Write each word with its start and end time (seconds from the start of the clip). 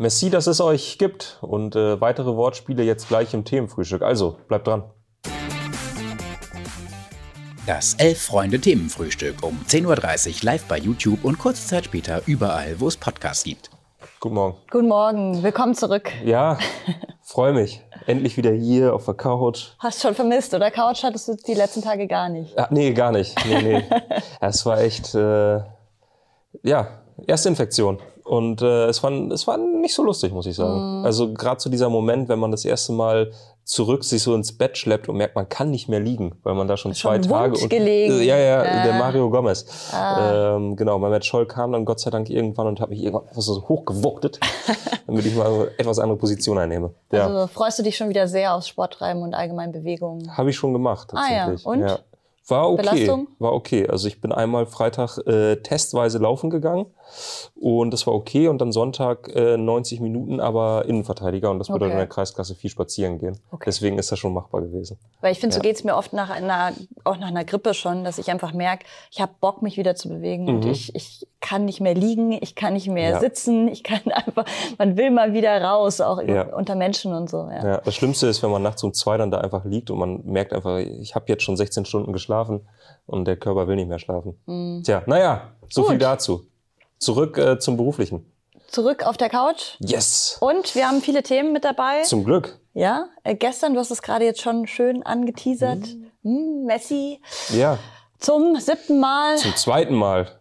Merci, 0.00 0.30
dass 0.30 0.46
es 0.46 0.62
euch 0.62 0.96
gibt 0.96 1.36
und 1.42 1.76
äh, 1.76 2.00
weitere 2.00 2.34
Wortspiele 2.34 2.82
jetzt 2.82 3.08
gleich 3.08 3.34
im 3.34 3.44
Themenfrühstück. 3.44 4.00
Also, 4.00 4.38
bleibt 4.48 4.66
dran. 4.66 4.84
Das 7.66 7.92
Elf-Freunde-Themenfrühstück 7.98 9.42
um 9.42 9.60
10.30 9.68 9.86
Uhr 10.38 10.44
live 10.44 10.64
bei 10.64 10.78
YouTube 10.78 11.22
und 11.22 11.36
kurze 11.36 11.66
Zeit 11.66 11.84
später 11.84 12.22
überall, 12.24 12.80
wo 12.80 12.88
es 12.88 12.96
Podcasts 12.96 13.44
gibt. 13.44 13.68
Guten 14.20 14.36
Morgen. 14.36 14.56
Guten 14.70 14.88
Morgen, 14.88 15.42
willkommen 15.42 15.74
zurück. 15.74 16.10
Ja, 16.24 16.56
freue 17.22 17.52
mich. 17.52 17.82
Endlich 18.06 18.38
wieder 18.38 18.52
hier 18.52 18.94
auf 18.94 19.04
der 19.04 19.12
Couch. 19.12 19.72
Hast 19.80 20.00
schon 20.00 20.14
vermisst, 20.14 20.54
oder? 20.54 20.70
Couch 20.70 21.02
hattest 21.02 21.28
du 21.28 21.36
die 21.46 21.52
letzten 21.52 21.82
Tage 21.82 22.06
gar 22.06 22.30
nicht. 22.30 22.58
Ah, 22.58 22.68
nee, 22.70 22.94
gar 22.94 23.12
nicht. 23.12 23.36
Nee, 23.44 23.60
nee. 23.60 23.84
es 24.40 24.64
war 24.64 24.80
echt, 24.80 25.14
äh, 25.14 25.60
ja, 26.62 27.02
erste 27.26 27.50
Infektion. 27.50 27.98
Und 28.30 28.62
äh, 28.62 28.84
es, 28.84 29.02
war, 29.02 29.10
es 29.32 29.48
war 29.48 29.58
nicht 29.58 29.92
so 29.92 30.04
lustig, 30.04 30.32
muss 30.32 30.46
ich 30.46 30.54
sagen. 30.54 31.00
Mm. 31.00 31.04
Also 31.04 31.34
gerade 31.34 31.56
zu 31.56 31.68
dieser 31.68 31.90
Moment, 31.90 32.28
wenn 32.28 32.38
man 32.38 32.52
das 32.52 32.64
erste 32.64 32.92
Mal 32.92 33.32
zurück 33.64 34.04
sich 34.04 34.22
so 34.22 34.36
ins 34.36 34.56
Bett 34.56 34.78
schleppt 34.78 35.08
und 35.08 35.16
merkt, 35.16 35.34
man 35.34 35.48
kann 35.48 35.72
nicht 35.72 35.88
mehr 35.88 35.98
liegen, 35.98 36.36
weil 36.44 36.54
man 36.54 36.68
da 36.68 36.76
schon, 36.76 36.94
schon 36.94 37.10
zwei 37.22 37.28
Tage 37.28 37.58
und 37.58 37.68
gelegen. 37.68 38.20
Äh, 38.20 38.22
ja 38.22 38.36
ja 38.38 38.62
äh. 38.62 38.84
der 38.84 38.92
Mario 38.94 39.30
Gomez 39.30 39.66
ah. 39.92 40.54
ähm, 40.56 40.76
genau 40.76 41.00
mein 41.00 41.10
Matt 41.10 41.24
Scholl 41.24 41.46
kam 41.46 41.72
dann 41.72 41.84
Gott 41.84 41.98
sei 41.98 42.10
Dank 42.10 42.30
irgendwann 42.30 42.68
und 42.68 42.80
hat 42.80 42.90
mich 42.90 43.02
irgendwann 43.02 43.28
etwas 43.28 43.46
so 43.46 43.68
hochgewuchtet 43.68 44.38
damit 45.06 45.26
ich 45.26 45.34
mal 45.34 45.70
etwas 45.76 45.98
andere 45.98 46.18
Position 46.18 46.58
einnehme 46.58 46.94
ja. 47.12 47.26
also 47.26 47.46
freust 47.48 47.78
du 47.78 47.82
dich 47.82 47.96
schon 47.96 48.08
wieder 48.08 48.26
sehr 48.26 48.54
aufs 48.54 48.66
Sporttreiben 48.66 49.22
und 49.22 49.34
allgemein 49.34 49.70
Bewegungen 49.72 50.36
habe 50.36 50.50
ich 50.50 50.56
schon 50.56 50.72
gemacht 50.72 51.10
tatsächlich 51.10 51.66
ah, 51.66 51.74
ja. 51.74 51.80
und 51.80 51.80
ja. 51.80 51.98
War 52.48 52.70
okay, 52.70 52.82
Belastung? 52.82 53.28
war 53.38 53.52
okay. 53.52 53.88
Also 53.88 54.08
ich 54.08 54.20
bin 54.20 54.32
einmal 54.32 54.66
Freitag 54.66 55.18
äh, 55.26 55.56
testweise 55.56 56.18
laufen 56.18 56.50
gegangen 56.50 56.86
und 57.54 57.92
das 57.92 58.06
war 58.06 58.14
okay 58.14 58.48
und 58.48 58.58
dann 58.58 58.72
Sonntag 58.72 59.28
äh, 59.34 59.56
90 59.56 60.00
Minuten, 60.00 60.40
aber 60.40 60.84
Innenverteidiger 60.86 61.50
und 61.50 61.58
das 61.58 61.68
bedeutet 61.68 61.88
okay. 61.88 61.92
in 61.92 61.98
der 61.98 62.08
Kreisklasse 62.08 62.54
viel 62.54 62.70
spazieren 62.70 63.18
gehen. 63.18 63.38
Okay. 63.50 63.64
Deswegen 63.66 63.98
ist 63.98 64.10
das 64.10 64.18
schon 64.18 64.32
machbar 64.32 64.62
gewesen. 64.62 64.98
Weil 65.20 65.32
ich 65.32 65.38
finde, 65.38 65.54
ja. 65.54 65.58
so 65.58 65.62
geht's 65.62 65.84
mir 65.84 65.96
oft 65.96 66.12
nach 66.12 66.30
einer, 66.30 66.72
auch 67.04 67.18
nach 67.18 67.28
einer 67.28 67.44
Grippe 67.44 67.74
schon, 67.74 68.04
dass 68.04 68.18
ich 68.18 68.30
einfach 68.30 68.52
merke, 68.52 68.84
ich 69.10 69.20
habe 69.20 69.32
Bock, 69.40 69.62
mich 69.62 69.76
wieder 69.76 69.94
zu 69.94 70.08
bewegen 70.08 70.44
mhm. 70.44 70.48
und 70.48 70.64
ich, 70.66 70.94
ich 70.94 71.26
kann 71.40 71.64
nicht 71.64 71.80
mehr 71.80 71.94
liegen, 71.94 72.32
ich 72.32 72.54
kann 72.54 72.74
nicht 72.74 72.88
mehr 72.88 73.10
ja. 73.10 73.20
sitzen, 73.20 73.68
ich 73.68 73.82
kann 73.82 74.00
einfach, 74.12 74.44
man 74.78 74.96
will 74.96 75.10
mal 75.10 75.32
wieder 75.32 75.60
raus, 75.62 76.00
auch 76.00 76.22
ja. 76.22 76.54
unter 76.54 76.74
Menschen 76.74 77.14
und 77.14 77.30
so. 77.30 77.48
Ja. 77.50 77.64
ja, 77.64 77.80
das 77.80 77.94
Schlimmste 77.94 78.26
ist, 78.26 78.42
wenn 78.42 78.50
man 78.50 78.62
nachts 78.62 78.82
um 78.82 78.92
zwei 78.92 79.16
dann 79.16 79.30
da 79.30 79.38
einfach 79.38 79.64
liegt 79.64 79.90
und 79.90 79.98
man 79.98 80.24
merkt 80.24 80.52
einfach, 80.52 80.78
ich 80.78 81.14
habe 81.14 81.26
jetzt 81.28 81.42
schon 81.42 81.56
16 81.56 81.84
Stunden 81.84 82.12
geschlafen 82.12 82.68
und 83.06 83.26
der 83.26 83.36
Körper 83.36 83.68
will 83.68 83.76
nicht 83.76 83.88
mehr 83.88 83.98
schlafen. 83.98 84.38
Mhm. 84.46 84.82
Tja, 84.84 85.02
naja, 85.06 85.52
so 85.68 85.82
Gut. 85.82 85.90
viel 85.90 85.98
dazu. 85.98 86.46
Zurück 86.98 87.38
äh, 87.38 87.58
zum 87.58 87.76
Beruflichen. 87.76 88.30
Zurück 88.68 89.04
auf 89.04 89.16
der 89.16 89.30
Couch. 89.30 89.76
Yes. 89.80 90.36
Und 90.40 90.74
wir 90.74 90.86
haben 90.86 91.00
viele 91.00 91.22
Themen 91.22 91.52
mit 91.52 91.64
dabei. 91.64 92.02
Zum 92.02 92.24
Glück. 92.24 92.60
Ja, 92.72 93.06
äh, 93.24 93.34
gestern, 93.34 93.74
du 93.74 93.80
hast 93.80 93.90
es 93.90 94.02
gerade 94.02 94.24
jetzt 94.24 94.40
schon 94.40 94.66
schön 94.66 95.02
angeteasert. 95.02 95.88
Mhm. 96.22 96.62
Mm, 96.62 96.66
Messi. 96.66 97.20
Ja. 97.52 97.78
Zum 98.18 98.56
siebten 98.60 99.00
Mal. 99.00 99.38
Zum 99.38 99.56
zweiten 99.56 99.94
Mal. 99.94 100.39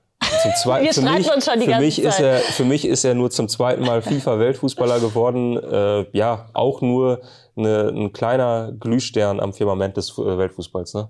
Zum 0.62 0.74
Wir 0.82 0.94
für 0.94 1.02
mich, 1.02 1.34
uns 1.34 1.46
schon 1.46 1.60
die 1.60 1.66
für 1.66 1.72
ganze 1.72 1.86
mich 1.86 1.96
Zeit. 1.96 2.06
Ist 2.06 2.20
er, 2.20 2.38
für 2.40 2.64
mich 2.64 2.86
ist 2.86 3.04
er 3.04 3.14
nur 3.14 3.30
zum 3.32 3.48
zweiten 3.48 3.84
Mal 3.84 4.02
FIFA-Weltfußballer 4.02 5.00
geworden. 5.00 5.58
Äh, 5.58 6.06
ja, 6.18 6.48
auch 6.54 6.82
nur 6.82 7.22
eine, 7.58 7.90
ein 7.90 8.14
kleiner 8.14 8.72
Glühstern 8.80 9.40
am 9.40 9.54
Firmament 9.54 9.98
des 9.98 10.12
äh, 10.18 10.38
Weltfußballs. 10.38 10.94
Ne? 10.94 11.10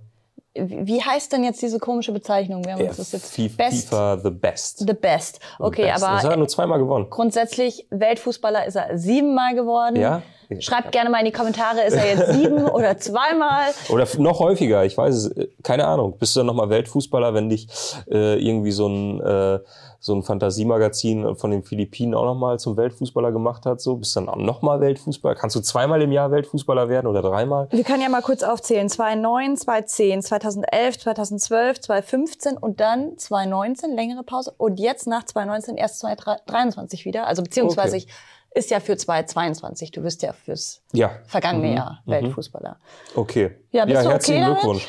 Wie 0.56 1.02
heißt 1.02 1.32
denn 1.32 1.44
jetzt 1.44 1.62
diese 1.62 1.80
komische 1.80 2.12
Bezeichnung? 2.12 2.66
Wir 2.66 2.74
haben 2.74 2.82
ja, 2.82 2.88
uns 2.88 2.98
das 2.98 3.12
jetzt 3.12 3.34
FIFA, 3.34 3.56
best, 3.58 4.24
The 4.24 4.30
Best. 4.32 4.80
The 4.80 4.94
Best. 4.94 5.40
Okay, 5.60 5.84
the 5.84 5.88
best. 5.92 6.04
aber. 6.04 6.14
Das 6.16 6.24
hat 6.24 6.32
er 6.32 6.38
nur 6.38 6.48
zweimal 6.48 6.80
gewonnen. 6.80 7.08
Grundsätzlich, 7.10 7.88
Weltfußballer 7.92 8.66
ist 8.66 8.76
er 8.76 8.98
siebenmal 8.98 9.56
geworden. 9.56 9.96
Ja. 9.96 10.22
Schreibt 10.58 10.92
gerne 10.92 11.12
mal 11.12 11.20
in 11.20 11.26
die 11.26 11.32
Kommentare, 11.32 11.82
ist 11.84 11.94
er 11.94 12.08
jetzt 12.08 12.34
sieben 12.34 12.66
oder 12.70 12.98
zweimal? 12.98 13.72
Oder 13.90 14.08
noch 14.18 14.40
häufiger, 14.40 14.84
ich 14.84 14.98
weiß 14.98 15.16
es, 15.16 15.48
keine 15.62 15.86
Ahnung. 15.86 16.18
Bist 16.18 16.36
du 16.36 16.40
dann 16.40 16.48
nochmal 16.48 16.70
Weltfußballer, 16.70 17.36
wenn 17.36 17.50
dich 17.50 17.68
äh, 18.10 18.44
irgendwie 18.44 18.72
so 18.72 18.88
ein, 18.88 19.22
äh, 19.22 19.60
so 20.00 20.16
ein 20.16 20.24
Fantasiemagazin 20.24 21.36
von 21.36 21.52
den 21.52 21.62
Philippinen 21.62 22.16
auch 22.16 22.26
nochmal 22.26 22.58
zum 22.58 22.78
Weltfußballer 22.78 23.32
gemacht 23.32 23.68
hat? 23.68 23.80
So, 23.80 23.98
bist 23.98 24.16
du 24.16 24.22
dann 24.22 24.30
auch 24.30 24.38
nochmal 24.38 24.82
Weltfußballer? 24.82 25.36
Kannst 25.36 25.56
du 25.56 25.60
zweimal 25.60 26.02
im 26.02 26.12
Jahr 26.12 26.32
Weltfußballer 26.32 26.90
werden 26.90 27.06
oder 27.06 27.22
dreimal? 27.22 27.68
Wir 27.70 27.84
können 27.84 28.02
ja 28.02 28.10
mal 28.10 28.24
kurz 28.24 28.42
aufzählen. 28.42 28.90
2009, 28.90 29.56
2010, 29.56 30.24
2011, 30.24 31.00
2012, 31.00 31.82
2015 31.82 32.58
und 32.58 32.80
dann 32.80 33.20
2019, 33.20 33.94
längere 33.94 34.24
Pause. 34.24 34.52
Und 34.58 34.80
jetzt 34.80 35.06
nach 35.06 35.26
2019 35.26 35.78
erst 35.78 36.00
2023 36.00 37.06
wieder. 37.06 37.28
Also 37.28 37.44
beziehungsweise 37.44 37.98
okay. 37.98 38.06
ich 38.08 38.14
ist 38.54 38.72
ja 38.72 38.80
für 38.80 38.98
2022. 38.98 39.92
Du 39.92 40.02
bist 40.02 40.22
ja 40.22 40.34
fürs 40.34 40.82
ja. 40.94 41.12
vergangene 41.26 41.68
mhm. 41.68 41.76
Jahr 41.76 42.04
mhm. 42.06 42.12
Weltfußballer. 42.12 42.78
Okay. 43.16 43.52
Ja, 43.72 43.86
bist 43.86 43.96
ja 43.96 44.04
du 44.04 44.10
herzlichen 44.10 44.44
okay 44.44 44.54
Glückwunsch. 44.54 44.88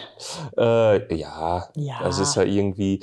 Äh, 0.56 1.14
ja, 1.14 1.68
ja, 1.74 1.98
das 2.02 2.18
ist 2.18 2.36
ja 2.36 2.42
irgendwie. 2.42 3.02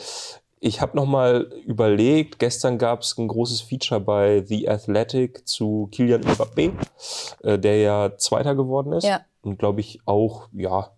Ich 0.60 0.82
habe 0.82 0.98
noch 0.98 1.06
mal 1.06 1.52
überlegt. 1.66 2.40
Gestern 2.40 2.80
gab 2.80 3.02
es 3.02 3.16
ein 3.18 3.28
großes 3.28 3.62
Feature 3.62 4.00
bei 4.00 4.44
The 4.44 4.68
Athletic 4.68 5.48
zu 5.48 5.88
Kylian 5.92 6.24
Mbappé, 6.24 6.74
äh, 7.44 7.60
der 7.60 7.78
ja 7.78 8.18
Zweiter 8.18 8.56
geworden 8.56 8.94
ist 8.94 9.04
ja. 9.04 9.22
und 9.42 9.60
glaube 9.60 9.82
ich 9.82 10.00
auch 10.06 10.48
ja 10.54 10.92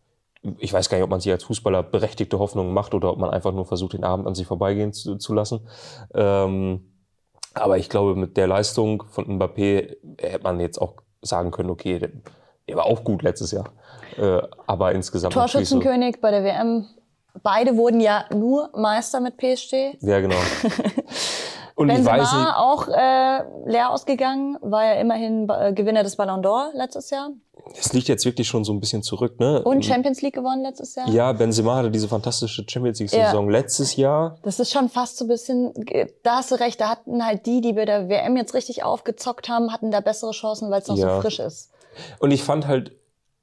ich 0.60 0.72
weiß 0.72 0.90
gar 0.90 0.98
nicht, 0.98 1.04
ob 1.04 1.10
man 1.10 1.20
sich 1.20 1.32
als 1.32 1.44
Fußballer 1.44 1.84
berechtigte 1.84 2.40
Hoffnungen 2.40 2.74
macht 2.74 2.94
oder 2.94 3.12
ob 3.12 3.20
man 3.20 3.30
einfach 3.30 3.52
nur 3.52 3.66
versucht, 3.66 3.94
den 3.94 4.04
Abend 4.04 4.26
an 4.26 4.36
sich 4.36 4.48
vorbeigehen 4.48 4.94
zu, 4.94 5.18
zu 5.18 5.34
lassen. 5.34 5.68
Ähm, 6.14 6.89
aber 7.60 7.78
ich 7.78 7.90
glaube, 7.90 8.16
mit 8.16 8.38
der 8.38 8.48
Leistung 8.48 9.04
von 9.10 9.26
Mbappé 9.26 9.98
hätte 10.20 10.44
man 10.44 10.60
jetzt 10.60 10.80
auch 10.82 10.96
sagen 11.22 11.52
können, 11.52 11.70
okay, 11.70 12.00
der, 12.00 12.76
war 12.76 12.86
auch 12.86 13.04
gut 13.04 13.24
letztes 13.24 13.52
Jahr. 13.52 13.66
Äh, 14.18 14.42
aber 14.68 14.94
insgesamt. 14.94 15.34
Torschützenkönig 15.34 16.16
so. 16.16 16.22
bei 16.22 16.32
der 16.32 16.44
WM. 16.44 16.86
Beide 17.44 17.78
wurden 17.78 18.00
ja 18.00 18.26
nur 18.34 18.70
Meister 18.76 19.20
mit 19.20 19.38
PSG. 19.38 19.98
Ja, 20.02 20.20
genau. 20.20 20.36
Und 21.80 21.88
Benzema 21.88 22.18
ich 22.18 22.22
weiß 22.24 22.34
nicht, 22.34 22.56
auch 22.58 22.88
äh, 22.90 23.70
leer 23.72 23.92
ausgegangen, 23.92 24.58
war 24.60 24.84
ja 24.84 25.00
immerhin 25.00 25.48
äh, 25.48 25.72
Gewinner 25.72 26.04
des 26.04 26.18
Ballon 26.18 26.44
d'Or 26.44 26.72
letztes 26.74 27.10
Jahr. 27.10 27.30
Es 27.80 27.94
liegt 27.94 28.10
jetzt 28.10 28.26
wirklich 28.26 28.50
schon 28.50 28.66
so 28.66 28.74
ein 28.74 28.82
bisschen 28.82 29.02
zurück, 29.02 29.40
ne? 29.40 29.64
Und 29.64 29.86
Champions 29.86 30.22
League 30.22 30.34
gewonnen 30.34 30.62
letztes 30.62 30.96
Jahr? 30.96 31.08
Ja, 31.08 31.32
Benzema 31.32 31.78
hatte 31.78 31.90
diese 31.90 32.10
fantastische 32.10 32.66
Champions 32.68 33.00
League-Saison 33.00 33.46
ja. 33.46 33.52
letztes 33.52 33.96
Jahr. 33.96 34.38
Das 34.44 34.60
ist 34.60 34.74
schon 34.74 34.90
fast 34.90 35.16
so 35.16 35.24
ein 35.24 35.30
bisschen, 35.30 35.72
da 36.22 36.40
hast 36.40 36.52
du 36.52 36.56
recht, 36.56 36.82
da 36.82 36.90
hatten 36.90 37.26
halt 37.26 37.46
die, 37.46 37.62
die 37.62 37.72
bei 37.72 37.86
der 37.86 38.10
WM 38.10 38.36
jetzt 38.36 38.54
richtig 38.56 38.84
aufgezockt 38.84 39.48
haben, 39.48 39.72
hatten 39.72 39.90
da 39.90 40.02
bessere 40.02 40.32
Chancen, 40.32 40.70
weil 40.72 40.82
es 40.82 40.88
noch 40.90 40.98
ja. 40.98 41.16
so 41.16 41.22
frisch 41.22 41.40
ist. 41.40 41.72
Und 42.20 42.32
ich 42.32 42.44
fand 42.44 42.68
halt, 42.68 42.92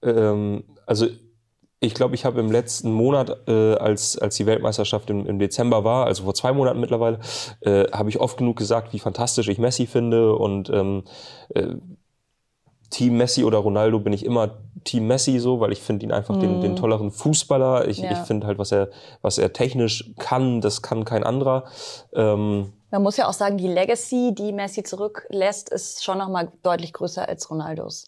ähm, 0.03 0.65
also 0.85 1.07
ich 1.81 1.95
glaube, 1.95 2.15
ich 2.15 2.25
habe 2.25 2.41
im 2.41 2.51
letzten 2.51 2.91
Monat, 2.93 3.49
äh, 3.49 3.75
als, 3.75 4.17
als 4.19 4.37
die 4.37 4.47
Weltmeisterschaft 4.47 5.11
im, 5.11 5.27
im 5.27 5.39
Dezember 5.39 5.85
war, 5.85 6.07
also 6.07 6.25
vor 6.25 6.35
zwei 6.35 6.53
Monaten 6.53 6.81
mittlerweile, 6.81 7.21
äh, 7.61 7.85
habe 7.93 8.09
ich 8.09 8.19
oft 8.19 8.39
genug 8.39 8.57
gesagt, 8.57 8.93
wie 8.93 8.99
fantastisch 8.99 9.49
ich 9.49 9.59
Messi 9.59 9.87
finde 9.87 10.35
und 10.37 10.71
ähm, 10.71 11.05
äh, 11.51 11.75
Team 12.91 13.17
Messi 13.17 13.45
oder 13.45 13.59
Ronaldo 13.59 13.99
bin 13.99 14.13
ich 14.13 14.25
immer 14.25 14.59
Team 14.85 15.07
Messi 15.07 15.39
so, 15.39 15.61
weil 15.61 15.73
ich 15.73 15.83
finde 15.83 16.07
ihn 16.07 16.13
einfach 16.13 16.37
mm. 16.37 16.41
den, 16.41 16.61
den 16.61 16.71
mhm. 16.73 16.77
tolleren 16.77 17.11
Fußballer. 17.11 17.89
Ich, 17.89 17.99
ja. 17.99 18.13
ich 18.13 18.19
finde 18.19 18.47
halt, 18.47 18.59
was 18.59 18.71
er, 18.71 18.91
was 19.23 19.39
er 19.39 19.53
technisch 19.53 20.13
kann, 20.19 20.61
das 20.61 20.83
kann 20.83 21.05
kein 21.05 21.25
anderer. 21.25 21.65
Ähm, 22.15 22.73
Man 22.91 23.03
muss 23.03 23.17
ja 23.17 23.29
auch 23.29 23.33
sagen, 23.33 23.59
die 23.59 23.67
Legacy, 23.67 24.33
die 24.33 24.53
Messi 24.53 24.85
zurücklässt, 24.85 25.69
ist 25.69 26.05
schon 26.05 26.19
nochmal 26.19 26.53
deutlich 26.63 26.93
größer 26.93 27.29
als 27.29 27.51
Ronaldos. 27.51 28.07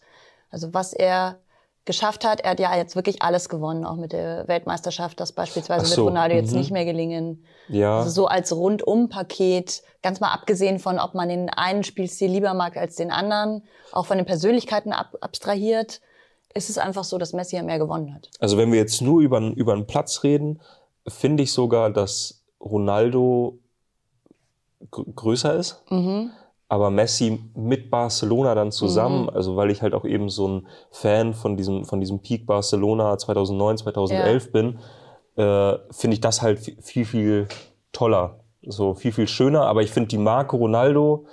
Also 0.50 0.72
was 0.72 0.92
er 0.92 1.40
geschafft 1.88 2.24
hat. 2.24 2.40
Er 2.42 2.50
hat 2.50 2.60
ja 2.60 2.76
jetzt 2.76 2.94
wirklich 2.94 3.22
alles 3.22 3.48
gewonnen, 3.48 3.84
auch 3.84 3.96
mit 3.96 4.12
der 4.12 4.46
Weltmeisterschaft, 4.46 5.18
das 5.18 5.32
beispielsweise 5.32 5.86
so, 5.86 5.96
wird 5.96 6.06
Ronaldo 6.10 6.36
jetzt 6.36 6.52
mhm. 6.52 6.58
nicht 6.58 6.70
mehr 6.70 6.84
gelingen. 6.84 7.44
Ja. 7.68 7.98
Also 7.98 8.10
so 8.10 8.26
als 8.26 8.52
Rundum-Paket, 8.52 9.82
ganz 10.02 10.20
mal 10.20 10.32
abgesehen 10.32 10.78
von, 10.78 11.00
ob 11.00 11.14
man 11.14 11.28
den 11.28 11.48
einen 11.48 11.82
Spielstil 11.82 12.30
lieber 12.30 12.54
mag 12.54 12.76
als 12.76 12.94
den 12.94 13.10
anderen, 13.10 13.64
auch 13.90 14.06
von 14.06 14.18
den 14.18 14.26
Persönlichkeiten 14.26 14.92
ab 14.92 15.16
abstrahiert, 15.20 16.00
ist 16.54 16.70
es 16.70 16.78
einfach 16.78 17.04
so, 17.04 17.18
dass 17.18 17.32
Messi 17.32 17.56
ja 17.56 17.62
mehr 17.62 17.78
gewonnen 17.78 18.14
hat. 18.14 18.30
Also 18.38 18.58
wenn 18.58 18.70
wir 18.70 18.78
jetzt 18.78 19.00
nur 19.00 19.20
über, 19.20 19.40
über 19.40 19.72
einen 19.72 19.86
Platz 19.86 20.22
reden, 20.22 20.60
finde 21.06 21.42
ich 21.42 21.52
sogar, 21.52 21.90
dass 21.90 22.42
Ronaldo 22.60 23.58
größer 24.90 25.54
ist. 25.54 25.82
Mhm 25.90 26.30
aber 26.68 26.90
Messi 26.90 27.42
mit 27.54 27.90
Barcelona 27.90 28.54
dann 28.54 28.72
zusammen, 28.72 29.22
mhm. 29.22 29.30
also 29.30 29.56
weil 29.56 29.70
ich 29.70 29.82
halt 29.82 29.94
auch 29.94 30.04
eben 30.04 30.28
so 30.28 30.48
ein 30.48 30.66
Fan 30.90 31.32
von 31.34 31.56
diesem, 31.56 31.84
von 31.84 32.00
diesem 32.00 32.20
Peak 32.20 32.46
Barcelona 32.46 33.16
2009, 33.16 33.78
2011 33.78 34.44
ja. 34.44 34.50
bin, 34.50 34.78
äh, 35.36 35.78
finde 35.90 36.14
ich 36.14 36.20
das 36.20 36.42
halt 36.42 36.58
viel, 36.58 37.06
viel 37.06 37.48
toller, 37.92 38.40
so 38.62 38.94
viel, 38.94 39.12
viel 39.12 39.28
schöner. 39.28 39.62
Aber 39.62 39.82
ich 39.82 39.90
finde 39.90 40.08
die 40.08 40.18
Marke 40.18 40.56
Ronaldo 40.56 41.26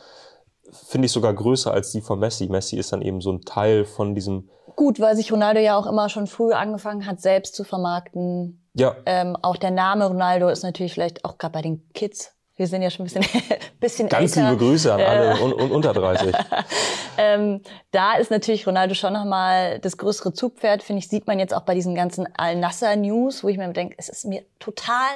finde 0.71 1.05
ich 1.05 1.11
sogar 1.11 1.33
größer 1.33 1.71
als 1.71 1.91
die 1.91 2.01
von 2.01 2.19
Messi. 2.19 2.47
Messi 2.47 2.77
ist 2.77 2.91
dann 2.91 3.01
eben 3.01 3.21
so 3.21 3.31
ein 3.31 3.41
Teil 3.41 3.85
von 3.85 4.15
diesem. 4.15 4.49
Gut, 4.75 4.99
weil 4.99 5.15
sich 5.15 5.31
Ronaldo 5.31 5.59
ja 5.59 5.77
auch 5.77 5.85
immer 5.85 6.09
schon 6.09 6.27
früh 6.27 6.51
angefangen 6.51 7.05
hat, 7.05 7.21
selbst 7.21 7.55
zu 7.55 7.63
vermarkten. 7.63 8.61
Ja. 8.73 8.95
Ähm, 9.05 9.37
auch 9.41 9.57
der 9.57 9.71
Name 9.71 10.07
Ronaldo 10.07 10.49
ist 10.49 10.63
natürlich 10.63 10.93
vielleicht 10.93 11.23
auch 11.23 11.37
gerade 11.37 11.53
bei 11.53 11.61
den 11.61 11.87
Kids 11.93 12.34
Wir 12.57 12.67
sind 12.67 12.81
ja 12.81 12.89
schon 12.89 13.05
ein 13.05 13.11
bisschen, 13.11 13.25
bisschen 13.79 14.09
Ganz 14.09 14.37
älter. 14.37 14.51
liebe 14.51 14.63
Grüße 14.65 14.93
an 14.93 15.01
alle 15.01 15.37
und, 15.41 15.53
und 15.53 15.71
unter 15.71 15.93
30. 15.93 16.33
ähm, 17.17 17.61
da 17.91 18.13
ist 18.13 18.31
natürlich 18.31 18.65
Ronaldo 18.65 18.93
schon 18.93 19.13
nochmal 19.13 19.79
das 19.79 19.97
größere 19.97 20.33
Zugpferd, 20.33 20.81
finde 20.81 20.99
ich, 20.99 21.09
sieht 21.09 21.27
man 21.27 21.37
jetzt 21.39 21.53
auch 21.53 21.63
bei 21.63 21.75
diesen 21.75 21.95
ganzen 21.95 22.27
Al-Nasser-News, 22.37 23.43
wo 23.43 23.49
ich 23.49 23.57
mir 23.57 23.71
denke, 23.73 23.95
es 23.97 24.07
ist 24.07 24.25
mir 24.25 24.43
total, 24.59 25.09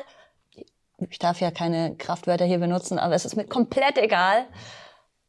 ich 1.09 1.19
darf 1.19 1.39
ja 1.39 1.51
keine 1.51 1.95
Kraftwörter 1.95 2.43
hier 2.45 2.59
benutzen, 2.59 2.99
aber 2.99 3.15
es 3.15 3.23
ist 3.23 3.37
mir 3.37 3.45
komplett 3.45 3.97
egal, 3.97 4.45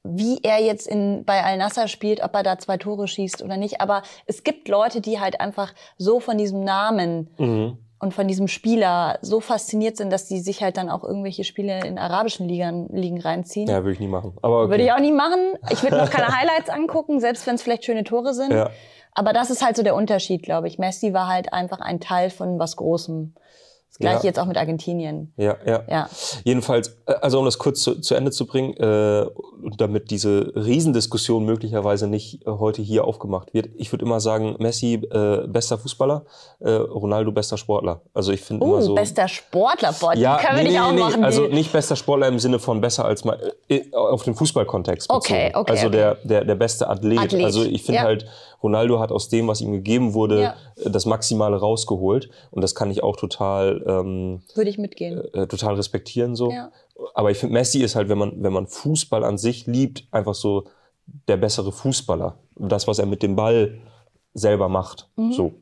wie 0.03 0.41
er 0.43 0.61
jetzt 0.61 0.89
in, 0.89 1.25
bei 1.25 1.45
Al-Nasser 1.45 1.87
spielt, 1.87 2.23
ob 2.23 2.35
er 2.35 2.43
da 2.43 2.59
zwei 2.59 2.79
Tore 2.79 3.07
schießt 3.07 3.43
oder 3.43 3.57
nicht. 3.59 3.81
Aber 3.83 4.03
es 4.27 4.43
gibt 4.45 4.67
Leute, 4.69 5.01
die 5.03 5.21
halt 5.21 5.41
einfach 5.41 5.75
so 5.99 6.21
von 6.21 6.39
diesem 6.39 6.65
Namen 6.65 7.29
Mhm. 7.39 7.79
Und 8.01 8.15
von 8.15 8.27
diesem 8.27 8.49
Spieler 8.49 9.19
so 9.21 9.41
fasziniert 9.41 9.99
sind, 9.99 10.11
dass 10.11 10.27
die 10.27 10.41
sich 10.41 10.63
halt 10.63 10.79
dann 10.79 10.89
auch 10.89 11.05
irgendwelche 11.05 11.45
Spiele 11.45 11.85
in 11.85 11.99
arabischen 11.99 12.49
Ligen, 12.49 12.89
Ligen 12.89 13.21
reinziehen. 13.21 13.69
Ja, 13.69 13.77
würde 13.85 13.93
ich 13.93 14.01
nie 14.01 14.09
machen. 14.09 14.33
Aber 14.41 14.63
okay. 14.63 14.71
Würde 14.71 14.85
ich 14.85 14.93
auch 14.93 15.01
nie 15.01 15.13
machen. 15.13 15.53
Ich 15.71 15.83
würde 15.83 15.99
noch 15.99 16.11
keine 16.11 16.29
Highlights 16.41 16.71
angucken, 16.71 17.21
selbst 17.21 17.47
wenn 17.47 17.57
es 17.57 17.63
vielleicht 17.63 17.85
schöne 17.85 18.03
Tore 18.03 18.33
sind. 18.33 18.53
Ja. 18.53 18.71
Aber 19.13 19.33
das 19.35 19.51
ist 19.51 19.63
halt 19.63 19.77
so 19.77 19.83
der 19.83 19.95
Unterschied, 19.95 20.43
glaube 20.43 20.67
ich. 20.67 20.79
Messi 20.79 21.13
war 21.13 21.29
halt 21.29 21.53
einfach 21.53 21.81
ein 21.81 22.01
Teil 22.01 22.31
von 22.31 22.59
was 22.59 22.77
Großem. 22.77 23.35
Das 23.89 23.99
gleiche 23.99 24.19
Ja. 24.19 24.25
jetzt 24.25 24.39
auch 24.39 24.47
mit 24.47 24.57
Argentinien. 24.57 25.35
Ja, 25.37 25.57
ja. 25.67 25.83
Ja. 25.89 26.09
Jedenfalls, 26.45 26.97
äh, 27.07 27.15
also 27.21 27.39
um 27.41 27.45
das 27.45 27.59
kurz 27.59 27.81
zu, 27.83 28.01
zu 28.01 28.15
Ende 28.15 28.31
zu 28.31 28.47
bringen, 28.47 28.73
äh, 28.79 29.27
und 29.63 29.81
damit 29.81 30.11
diese 30.11 30.53
Riesendiskussion 30.57 31.45
möglicherweise 31.45 32.07
nicht 32.09 32.47
äh, 32.47 32.51
heute 32.51 32.83
hier 32.83 33.05
aufgemacht 33.05 33.53
wird, 33.55 33.69
ich 33.77 33.93
würde 33.93 34.05
immer 34.05 34.21
sagen, 34.21 34.57
Messi 34.59 34.95
äh, 35.11 35.47
bester 35.47 35.79
Fußballer, 35.79 36.25
äh, 36.61 36.71
Ronaldo 36.71 37.33
bester 37.33 37.57
Sportler. 37.57 38.01
Also 38.15 38.33
ich 38.33 38.41
finde 38.41 38.65
immer 38.65 38.79
Uh, 38.79 38.81
so. 38.83 38.95
bester 38.95 39.29
Sportler, 39.29 39.95
boah, 40.01 40.15
ja, 40.15 40.37
die 40.39 40.45
können 40.47 40.57
wir 40.59 40.63
nee, 40.65 40.69
nicht 40.71 40.79
nee, 40.79 40.85
auch 40.87 40.93
nee, 40.93 41.01
machen. 41.01 41.25
Also 41.25 41.47
nicht 41.49 41.73
bester 41.73 41.97
Sportler 41.97 42.29
im 42.29 42.39
Sinne 42.39 42.59
von 42.59 42.81
besser 42.81 43.05
als 43.05 43.25
mal 43.25 43.53
äh, 43.69 43.83
auf 43.95 44.23
den 44.25 44.35
Fußballkontext 44.35 45.09
bezogen. 45.09 45.19
Okay, 45.25 45.53
okay, 45.55 45.71
Also 45.73 45.87
okay. 45.89 45.97
der, 45.97 46.15
der, 46.25 46.45
der 46.45 46.55
beste 46.55 46.89
Athlet. 46.89 47.19
Athlet, 47.19 47.45
Also 47.45 47.63
ich 47.65 47.83
finde 47.83 48.01
ja. 48.01 48.05
halt, 48.05 48.27
Ronaldo 48.63 49.01
hat 49.01 49.11
aus 49.11 49.29
dem, 49.29 49.49
was 49.49 49.61
ihm 49.63 49.73
gegeben 49.73 50.13
wurde, 50.15 50.43
Ja. 50.43 50.55
äh, 50.85 50.91
das 50.91 51.07
Maximale 51.07 51.57
rausgeholt. 51.57 52.29
Und 52.51 52.63
das 52.63 52.75
kann 52.75 52.91
ich 52.91 53.03
auch 53.03 53.17
total 53.17 53.83
ähm, 53.87 54.43
Würde 54.55 54.71
ich 54.71 54.79
mitgehen. 54.79 55.23
äh, 55.35 55.47
total 55.47 55.75
respektieren 55.75 56.35
so. 56.37 56.51
Ja. 56.51 56.71
Aber 57.15 57.31
ich 57.31 57.39
finde, 57.39 57.55
Messi 57.55 57.81
ist 57.81 57.97
halt, 57.97 58.09
wenn 58.09 58.19
man, 58.19 58.43
wenn 58.43 58.53
man 58.53 58.67
Fußball 58.67 59.25
an 59.25 59.39
sich 59.39 59.67
liebt, 59.67 60.07
einfach 60.11 60.35
so 60.35 60.65
der 61.29 61.37
bessere 61.37 61.73
Fußballer. 61.73 62.39
Das, 62.57 62.87
was 62.87 62.99
er 62.99 63.07
mit 63.07 63.23
dem 63.23 63.37
Ball 63.37 63.81
selber 64.33 64.69
macht. 64.69 65.11
So. 65.33 65.53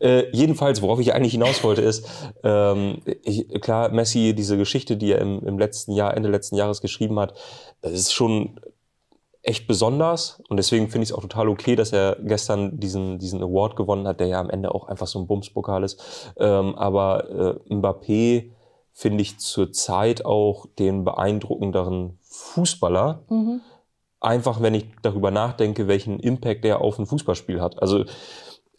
Äh, 0.00 0.30
jedenfalls, 0.32 0.80
worauf 0.80 1.00
ich 1.00 1.12
eigentlich 1.12 1.32
hinaus 1.32 1.62
wollte, 1.62 1.82
ist, 1.82 2.08
ähm, 2.42 3.02
ich, 3.22 3.48
klar, 3.60 3.90
Messi, 3.90 4.34
diese 4.34 4.56
Geschichte, 4.56 4.96
die 4.96 5.12
er 5.12 5.20
im, 5.20 5.44
im 5.44 5.58
letzten 5.58 5.92
Jahr, 5.92 6.16
Ende 6.16 6.30
letzten 6.30 6.56
Jahres 6.56 6.80
geschrieben 6.80 7.18
hat, 7.20 7.34
das 7.82 7.92
ist 7.92 8.12
schon 8.14 8.58
echt 9.42 9.68
besonders 9.68 10.42
und 10.48 10.56
deswegen 10.56 10.88
finde 10.88 11.04
ich 11.04 11.10
es 11.10 11.16
auch 11.16 11.20
total 11.20 11.48
okay, 11.48 11.76
dass 11.76 11.92
er 11.92 12.16
gestern 12.20 12.80
diesen, 12.80 13.18
diesen 13.18 13.40
Award 13.42 13.76
gewonnen 13.76 14.08
hat, 14.08 14.18
der 14.18 14.26
ja 14.26 14.40
am 14.40 14.50
Ende 14.50 14.74
auch 14.74 14.88
einfach 14.88 15.06
so 15.06 15.20
ein 15.20 15.28
Bumspokal 15.28 15.84
ist. 15.84 16.32
Ähm, 16.36 16.74
aber 16.74 17.30
äh, 17.68 17.74
Mbappé 17.74 18.50
finde 18.98 19.20
ich 19.20 19.38
zurzeit 19.38 20.24
auch 20.24 20.64
den 20.78 21.04
beeindruckenderen 21.04 22.18
Fußballer. 22.22 23.24
Einfach, 24.20 24.62
wenn 24.62 24.72
ich 24.72 24.86
darüber 25.02 25.30
nachdenke, 25.30 25.86
welchen 25.86 26.18
Impact 26.18 26.64
er 26.64 26.80
auf 26.80 26.98
ein 26.98 27.04
Fußballspiel 27.04 27.60
hat. 27.60 27.82
Also 27.82 28.06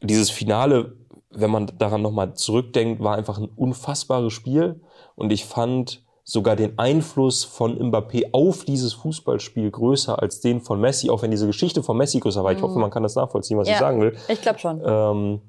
dieses 0.02 0.32
Finale, 0.32 0.96
wenn 1.30 1.52
man 1.52 1.72
daran 1.78 2.02
nochmal 2.02 2.34
zurückdenkt, 2.34 3.04
war 3.04 3.16
einfach 3.16 3.38
ein 3.38 3.46
unfassbares 3.56 4.34
Spiel. 4.34 4.82
Und 5.14 5.32
ich 5.32 5.46
fand 5.46 6.04
sogar 6.24 6.56
den 6.56 6.80
Einfluss 6.80 7.44
von 7.44 7.78
Mbappé 7.78 8.30
auf 8.32 8.66
dieses 8.66 8.94
Fußballspiel 8.94 9.70
größer 9.70 10.20
als 10.20 10.42
den 10.42 10.62
von 10.62 10.82
Messi, 10.82 11.12
auch 11.12 11.22
wenn 11.22 11.30
diese 11.30 11.46
Geschichte 11.46 11.84
von 11.84 11.96
Messi 11.96 12.20
größer 12.20 12.44
war. 12.44 12.52
Ich 12.54 12.62
hoffe, 12.64 12.80
man 12.80 12.90
kann 12.90 13.04
das 13.04 13.14
nachvollziehen, 13.14 13.60
was 13.60 13.68
ich 13.68 13.74
Ja. 13.76 13.80
sagen 13.80 14.02
will. 14.02 14.18
Ich 14.30 14.42
glaube 14.42 14.58
schon. 14.58 14.82
Ähm, 14.84 15.42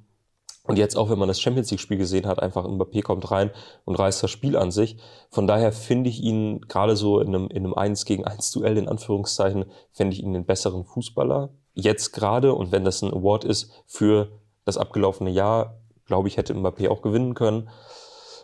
und 0.68 0.76
jetzt 0.76 0.96
auch, 0.96 1.08
wenn 1.08 1.18
man 1.18 1.28
das 1.28 1.40
Champions 1.40 1.70
League-Spiel 1.70 1.96
gesehen 1.96 2.26
hat, 2.26 2.42
einfach 2.42 2.66
Mbappé 2.66 3.02
kommt 3.02 3.30
rein 3.30 3.50
und 3.86 3.98
reißt 3.98 4.22
das 4.22 4.30
Spiel 4.30 4.54
an 4.54 4.70
sich. 4.70 4.98
Von 5.30 5.46
daher 5.46 5.72
finde 5.72 6.10
ich 6.10 6.22
ihn 6.22 6.60
gerade 6.68 6.94
so 6.94 7.20
in 7.20 7.28
einem, 7.28 7.48
in 7.48 7.64
einem 7.64 7.72
1 7.72 8.04
gegen 8.04 8.26
1 8.26 8.50
Duell, 8.50 8.76
in 8.76 8.86
Anführungszeichen, 8.86 9.64
finde 9.92 10.14
ich 10.14 10.22
ihn 10.22 10.34
den 10.34 10.44
besseren 10.44 10.84
Fußballer. 10.84 11.48
Jetzt 11.72 12.12
gerade, 12.12 12.52
und 12.52 12.70
wenn 12.70 12.84
das 12.84 13.00
ein 13.00 13.14
Award 13.14 13.44
ist 13.44 13.72
für 13.86 14.28
das 14.66 14.76
abgelaufene 14.76 15.30
Jahr, 15.30 15.80
glaube 16.04 16.28
ich, 16.28 16.36
hätte 16.36 16.52
Mbappé 16.52 16.90
auch 16.90 17.00
gewinnen 17.00 17.32
können. 17.32 17.70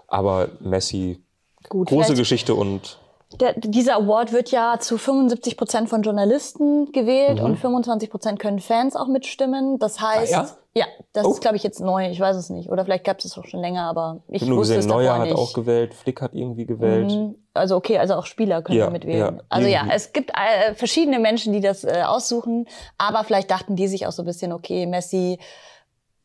Aber 0.09 0.49
Messi, 0.61 1.23
Gut, 1.69 1.88
große 1.88 2.15
Geschichte 2.15 2.55
und 2.55 2.99
Der, 3.41 3.55
dieser 3.59 3.97
Award 3.97 4.33
wird 4.33 4.51
ja 4.51 4.79
zu 4.79 4.97
75 4.99 5.57
Prozent 5.57 5.89
von 5.89 6.03
Journalisten 6.03 6.93
gewählt 6.93 7.39
Mhm. 7.41 7.45
und 7.45 7.57
25 7.59 8.11
Prozent 8.11 8.39
können 8.39 8.61
Fans 8.61 8.95
auch 8.97 9.09
mitstimmen. 9.09 9.79
Das 9.79 10.01
heißt, 10.01 10.35
Ah, 10.35 10.49
ja? 10.75 10.87
das 11.13 11.27
Oh. 11.27 11.31
ist, 11.33 11.41
glaube 11.41 11.57
ich, 11.57 11.63
jetzt 11.65 11.81
neu. 11.81 12.09
Ich 12.11 12.21
weiß 12.21 12.37
es 12.37 12.51
nicht. 12.51 12.71
Oder 12.71 12.85
vielleicht 12.85 13.05
gab 13.05 13.19
es 13.19 13.25
es 13.25 13.37
auch 13.39 13.45
schon 13.45 13.61
länger, 13.61 13.83
aber 13.89 14.21
ich 14.29 14.43
ich 14.43 14.49
wusste 14.51 14.75
gesehen, 14.77 14.79
es 14.81 14.87
Neuer 14.87 15.15
hat 15.19 15.25
nicht. 15.25 15.35
auch 15.37 15.53
gewählt, 15.53 15.95
Flick 15.95 16.21
hat 16.23 16.33
irgendwie 16.35 16.67
gewählt. 16.67 17.11
Mhm. 17.11 17.35
Also 17.55 17.77
okay, 17.77 17.99
also 17.99 18.15
auch 18.15 18.27
Spieler 18.27 18.63
können 18.63 18.79
Ja, 18.79 18.91
mitwählen. 18.91 19.37
ja, 19.37 19.43
also 19.49 19.69
ja, 19.69 19.79
irgendwie. 19.81 19.95
es 19.97 20.13
gibt 20.13 20.31
äh, 20.31 20.75
verschiedene 20.75 21.19
Menschen, 21.19 21.53
die 21.53 21.61
das 21.61 21.85
äh, 21.85 22.03
aussuchen, 22.05 22.67
aber 22.99 23.25
vielleicht 23.25 23.51
dachten 23.51 23.77
die 23.77 23.89
sich 23.89 24.07
auch 24.07 24.13
so 24.13 24.23
ein 24.23 24.27
bisschen, 24.27 24.53
okay, 24.53 24.87
Messi 24.87 25.39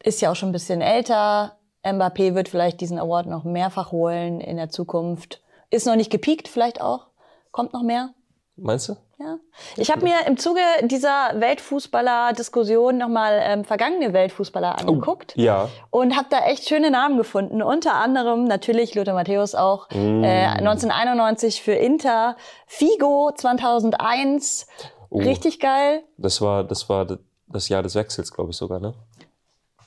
ist 0.03 0.21
ja 0.21 0.31
auch 0.31 0.35
schon 0.35 0.49
ein 0.49 0.53
bisschen 0.53 0.81
älter, 0.81 1.53
Mbappé 1.83 2.33
wird 2.35 2.49
vielleicht 2.49 2.81
diesen 2.81 2.99
Award 2.99 3.27
noch 3.27 3.43
mehrfach 3.43 3.91
holen 3.91 4.41
in 4.41 4.57
der 4.57 4.69
Zukunft. 4.69 5.41
Ist 5.69 5.85
noch 5.87 5.95
nicht 5.95 6.11
gepiekt, 6.11 6.47
vielleicht 6.47 6.81
auch. 6.81 7.07
Kommt 7.51 7.73
noch 7.73 7.83
mehr. 7.83 8.09
Meinst 8.55 8.89
du? 8.89 8.95
Ja. 9.19 9.37
Ich 9.75 9.91
habe 9.91 10.03
mir 10.03 10.15
im 10.27 10.37
Zuge 10.37 10.61
dieser 10.83 11.31
Weltfußballer-Diskussion 11.35 12.97
nochmal 12.97 13.39
ähm, 13.43 13.65
vergangene 13.65 14.13
Weltfußballer 14.13 14.79
angeguckt 14.79 15.33
Ja. 15.35 15.67
und 15.91 16.15
habe 16.15 16.27
da 16.29 16.39
echt 16.45 16.67
schöne 16.67 16.89
Namen 16.89 17.17
gefunden. 17.17 17.61
Unter 17.61 17.95
anderem 17.95 18.45
natürlich 18.45 18.95
Lothar 18.95 19.13
Matthäus 19.15 19.55
auch 19.55 19.89
Mm. 19.91 20.23
äh, 20.23 20.45
1991 20.57 21.61
für 21.61 21.73
Inter, 21.73 22.37
Figo 22.65 23.31
2001, 23.35 24.67
Oh. 25.11 25.17
richtig 25.19 25.59
geil. 25.59 26.03
Das 26.17 26.39
war, 26.39 26.63
das 26.63 26.87
war 26.87 27.07
das 27.47 27.67
Jahr 27.67 27.81
des 27.83 27.95
Wechsels, 27.95 28.31
glaube 28.31 28.51
ich 28.51 28.57
sogar, 28.57 28.79
ne? 28.79 28.93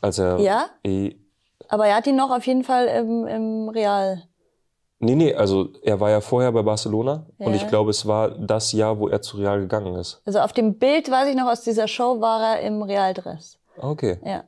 Als 0.01 0.19
er. 0.19 0.39
Ja? 0.41 0.67
Aber 1.69 1.87
er 1.87 1.95
hat 1.97 2.07
ihn 2.09 2.17
noch 2.17 2.31
auf 2.31 2.45
jeden 2.47 2.65
Fall 2.65 2.87
im, 2.89 3.27
im 3.27 3.69
Real. 3.69 4.25
Nee, 5.03 5.15
nee, 5.15 5.35
also 5.35 5.69
er 5.83 6.01
war 6.01 6.09
ja 6.11 6.21
vorher 6.23 6.51
bei 6.53 6.63
Barcelona 6.63 7.27
und 7.39 7.51
Ja. 7.51 7.55
ich 7.57 7.69
glaube, 7.69 7.91
es 7.91 8.07
war 8.07 8.31
das 8.31 8.73
Jahr, 8.73 8.99
wo 8.99 9.09
er 9.09 9.21
zu 9.21 9.37
Real 9.37 9.61
gegangen 9.61 9.95
ist. 9.97 10.23
Also 10.25 10.39
auf 10.41 10.53
dem 10.55 10.79
Bild, 10.79 11.11
weiß 11.11 11.29
ich 11.29 11.37
noch, 11.37 11.49
aus 11.51 11.61
dieser 11.63 11.87
Show 11.89 12.21
war 12.21 12.55
er 12.57 12.61
im 12.63 12.83
Real-Dress. 12.83 13.59
Okay, 13.79 14.19
Ja. 14.25 14.45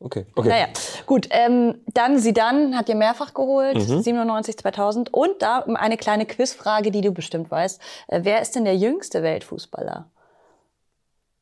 okay, 0.00 0.26
okay. 0.34 0.48
Naja, 0.48 0.66
gut. 1.06 1.28
Ähm, 1.30 1.80
dann 1.92 2.18
Zidane 2.18 2.76
hat 2.76 2.88
ihr 2.88 2.94
mehrfach 2.94 3.34
geholt, 3.34 3.76
Mhm. 3.76 4.00
97, 4.02 4.56
2000. 4.58 5.12
Und 5.12 5.42
da 5.42 5.58
eine 5.74 5.96
kleine 5.96 6.24
Quizfrage, 6.26 6.90
die 6.90 7.00
du 7.02 7.12
bestimmt 7.12 7.50
weißt. 7.50 7.80
Äh, 8.08 8.20
wer 8.22 8.40
ist 8.40 8.54
denn 8.56 8.64
der 8.64 8.76
jüngste 8.76 9.22
Weltfußballer? 9.22 10.06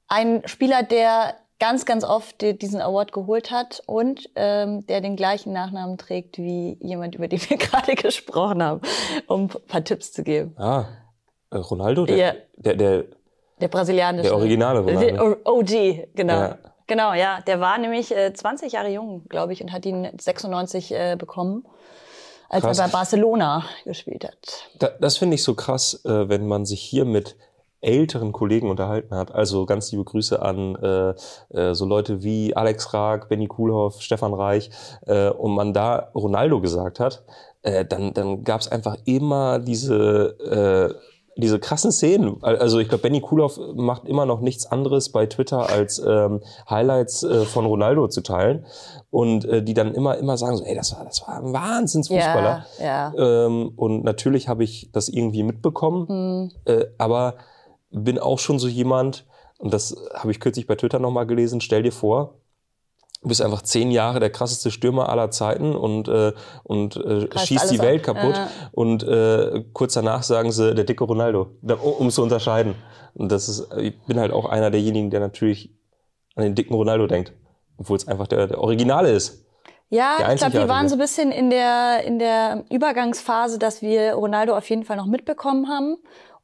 Ein 0.08 0.42
Spieler, 0.46 0.82
der 0.82 1.34
ganz, 1.60 1.84
ganz 1.86 2.04
oft 2.04 2.40
die- 2.40 2.56
diesen 2.58 2.80
Award 2.80 3.12
geholt 3.12 3.50
hat 3.50 3.82
und 3.86 4.28
ähm, 4.36 4.86
der 4.86 5.00
den 5.00 5.16
gleichen 5.16 5.52
Nachnamen 5.52 5.98
trägt 5.98 6.38
wie 6.38 6.76
jemand, 6.80 7.14
über 7.14 7.28
den 7.28 7.40
wir 7.48 7.56
gerade 7.58 7.94
gesprochen 7.94 8.62
haben, 8.62 8.80
um 9.26 9.42
ein 9.44 9.48
paar 9.66 9.82
Tipps 9.84 10.12
zu 10.12 10.22
geben. 10.22 10.54
Ah, 10.56 10.84
äh, 11.50 11.56
Ronaldo? 11.56 12.06
Der, 12.06 12.16
Ja. 12.16 12.32
der, 12.56 12.74
der, 12.76 13.04
Der 13.60 13.68
brasilianische. 13.68 14.28
Der 14.28 14.36
originale 14.36 14.80
Ronaldo. 14.80 15.00
Der 15.34 15.46
OG, 15.46 16.08
genau. 16.14 16.34
Ja. 16.40 16.58
Genau, 16.86 17.12
ja. 17.12 17.40
Der 17.46 17.60
war 17.60 17.76
nämlich 17.76 18.16
äh, 18.16 18.32
20 18.32 18.72
Jahre 18.72 18.88
jung, 18.88 19.26
glaube 19.28 19.52
ich, 19.52 19.60
und 19.62 19.72
hat 19.72 19.84
ihn 19.84 20.08
96 20.18 20.92
äh, 20.92 21.16
bekommen, 21.18 21.66
als 22.48 22.62
Krass. 22.64 22.78
er 22.78 22.86
bei 22.86 22.92
Barcelona 22.92 23.64
gespielt 23.84 24.24
hat. 24.24 24.38
da, 24.78 24.88
das 24.98 25.18
finde 25.18 25.34
ich 25.34 25.42
so 25.42 25.54
krass, 25.54 26.02
äh, 26.06 26.28
wenn 26.30 26.46
man 26.46 26.64
sich 26.64 26.80
hier 26.80 27.04
mit 27.04 27.36
älteren 27.80 28.32
Kollegen 28.32 28.70
unterhalten 28.70 29.14
hat. 29.14 29.34
Also 29.34 29.66
ganz 29.66 29.90
liebe 29.92 30.04
Grüße 30.04 30.40
an 30.42 30.76
äh, 30.76 31.14
äh, 31.50 31.74
so 31.74 31.84
Leute 31.84 32.22
wie 32.22 32.54
Alex 32.56 32.92
Raag, 32.92 33.28
Benny 33.28 33.46
Kuhlhoff, 33.46 34.00
Stefan 34.00 34.34
Reich 34.34 34.70
äh, 35.06 35.28
und 35.30 35.54
man 35.54 35.72
da 35.72 36.10
Ronaldo 36.14 36.60
gesagt 36.60 37.00
hat, 37.00 37.24
äh, 37.62 37.84
dann, 37.84 38.14
dann 38.14 38.44
gab 38.44 38.60
es 38.60 38.68
einfach 38.68 38.96
immer 39.04 39.58
diese 39.58 40.94
äh, 40.96 41.08
diese 41.38 41.60
krassen 41.60 41.92
Szenen. 41.92 42.42
Also 42.42 42.80
ich 42.80 42.88
glaube, 42.88 43.02
Benny 43.02 43.20
Kuhlhoff 43.20 43.60
macht 43.76 44.06
immer 44.06 44.26
noch 44.26 44.40
nichts 44.40 44.66
anderes 44.66 45.10
bei 45.10 45.26
Twitter, 45.26 45.70
als 45.70 46.02
ähm, 46.04 46.40
Highlights 46.68 47.22
äh, 47.22 47.44
von 47.44 47.64
Ronaldo 47.64 48.08
zu 48.08 48.22
teilen. 48.22 48.66
Und 49.10 49.44
äh, 49.44 49.62
die 49.62 49.72
dann 49.72 49.94
immer, 49.94 50.18
immer 50.18 50.36
sagen 50.36 50.56
so, 50.56 50.64
ey, 50.64 50.74
das 50.74 50.96
war, 50.96 51.04
das 51.04 51.22
war 51.26 51.36
ein 51.36 51.52
Wahnsinnsfußballer. 51.52 52.66
Ja, 52.80 53.12
ja. 53.16 53.46
Ähm, 53.46 53.70
und 53.76 54.02
natürlich 54.02 54.48
habe 54.48 54.64
ich 54.64 54.90
das 54.92 55.08
irgendwie 55.08 55.44
mitbekommen, 55.44 56.08
Hm. 56.08 56.50
äh, 56.64 56.86
aber 56.98 57.34
bin 57.90 58.18
auch 58.18 58.38
schon 58.38 58.58
so 58.58 58.68
jemand, 58.68 59.26
und 59.58 59.72
das 59.72 59.96
habe 60.14 60.30
ich 60.30 60.40
kürzlich 60.40 60.66
bei 60.66 60.76
Twitter 60.76 60.98
nochmal 60.98 61.26
gelesen, 61.26 61.60
stell 61.60 61.82
dir 61.82 61.92
vor, 61.92 62.38
Du 63.20 63.28
bist 63.28 63.42
einfach 63.42 63.62
zehn 63.62 63.90
Jahre 63.90 64.20
der 64.20 64.30
krasseste 64.30 64.70
Stürmer 64.70 65.08
aller 65.08 65.32
Zeiten 65.32 65.74
und, 65.74 66.06
äh, 66.06 66.32
und 66.62 66.96
äh, 66.96 67.26
schießt 67.36 67.72
die 67.72 67.80
Welt 67.80 68.08
ab. 68.08 68.14
kaputt. 68.14 68.36
Ja. 68.36 68.48
Und 68.70 69.02
äh, 69.02 69.64
kurz 69.72 69.94
danach 69.94 70.22
sagen 70.22 70.52
sie, 70.52 70.72
der 70.72 70.84
dicke 70.84 71.02
Ronaldo, 71.02 71.48
um 71.80 72.10
zu 72.10 72.22
unterscheiden. 72.22 72.76
Und 73.14 73.32
das 73.32 73.48
ist, 73.48 73.74
ich 73.76 73.98
bin 74.06 74.20
halt 74.20 74.30
auch 74.32 74.44
einer 74.44 74.70
derjenigen, 74.70 75.10
der 75.10 75.18
natürlich 75.18 75.74
an 76.36 76.44
den 76.44 76.54
dicken 76.54 76.74
Ronaldo 76.74 77.08
denkt, 77.08 77.32
obwohl 77.76 77.96
es 77.96 78.06
einfach 78.06 78.28
der, 78.28 78.46
der 78.46 78.60
Originale 78.60 79.10
ist. 79.10 79.44
Ja, 79.90 80.18
ich 80.32 80.38
glaube, 80.38 80.52
wir 80.52 80.68
waren 80.68 80.88
so 80.88 80.94
ein 80.94 81.00
bisschen 81.00 81.32
in 81.32 81.50
der, 81.50 82.04
in 82.04 82.20
der 82.20 82.64
Übergangsphase, 82.70 83.58
dass 83.58 83.82
wir 83.82 84.12
Ronaldo 84.12 84.56
auf 84.56 84.68
jeden 84.70 84.84
Fall 84.84 84.98
noch 84.98 85.06
mitbekommen 85.06 85.68
haben 85.68 85.96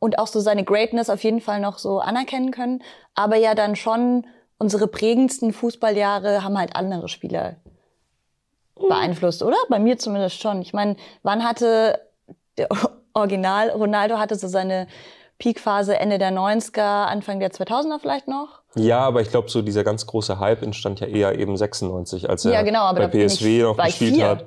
und 0.05 0.19
auch 0.19 0.27
so 0.27 0.39
seine 0.39 0.65
Greatness 0.65 1.09
auf 1.09 1.25
jeden 1.25 1.41
Fall 1.41 1.61
noch 1.61 1.79
so 1.79 1.99
anerkennen 1.99 2.51
können. 2.51 2.83
Aber 3.15 3.37
ja 3.37 3.55
dann 3.55 3.75
schon 3.75 4.27
unsere 4.59 4.87
prägendsten 4.87 5.55
Fußballjahre 5.55 6.45
haben 6.45 6.59
halt 6.59 6.77
andere 6.77 7.09
Spieler 7.09 7.57
beeinflusst, 8.75 9.43
oder? 9.43 9.57
Bei 9.71 9.79
mir 9.79 9.97
zumindest 9.97 10.43
schon. 10.43 10.61
Ich 10.61 10.75
meine, 10.75 10.97
wann 11.23 11.43
hatte 11.43 12.01
der 12.59 12.69
Original 13.15 13.71
Ronaldo 13.71 14.19
hatte 14.19 14.37
so 14.37 14.47
seine 14.47 14.89
Peakphase 15.39 15.99
Ende 15.99 16.19
der 16.19 16.33
90er, 16.33 17.07
Anfang 17.07 17.41
der 17.41 17.51
2000er 17.51 17.99
vielleicht 17.99 18.29
noch? 18.29 18.61
Ja, 18.75 18.99
aber 18.99 19.23
ich 19.23 19.31
glaube, 19.31 19.49
so 19.49 19.63
dieser 19.63 19.85
ganz 19.85 20.07
große 20.07 20.39
Hype 20.39 20.61
entstand 20.61 21.01
ja 21.01 21.07
eher 21.07 21.39
eben 21.39 21.57
96, 21.57 22.29
als 22.29 22.45
er 22.45 22.53
ja, 22.53 22.63
genau, 22.63 22.93
bei 22.93 23.07
PSW 23.07 23.63
noch 23.63 23.79
gespielt 23.79 24.17
vier. 24.17 24.29
hat. 24.29 24.45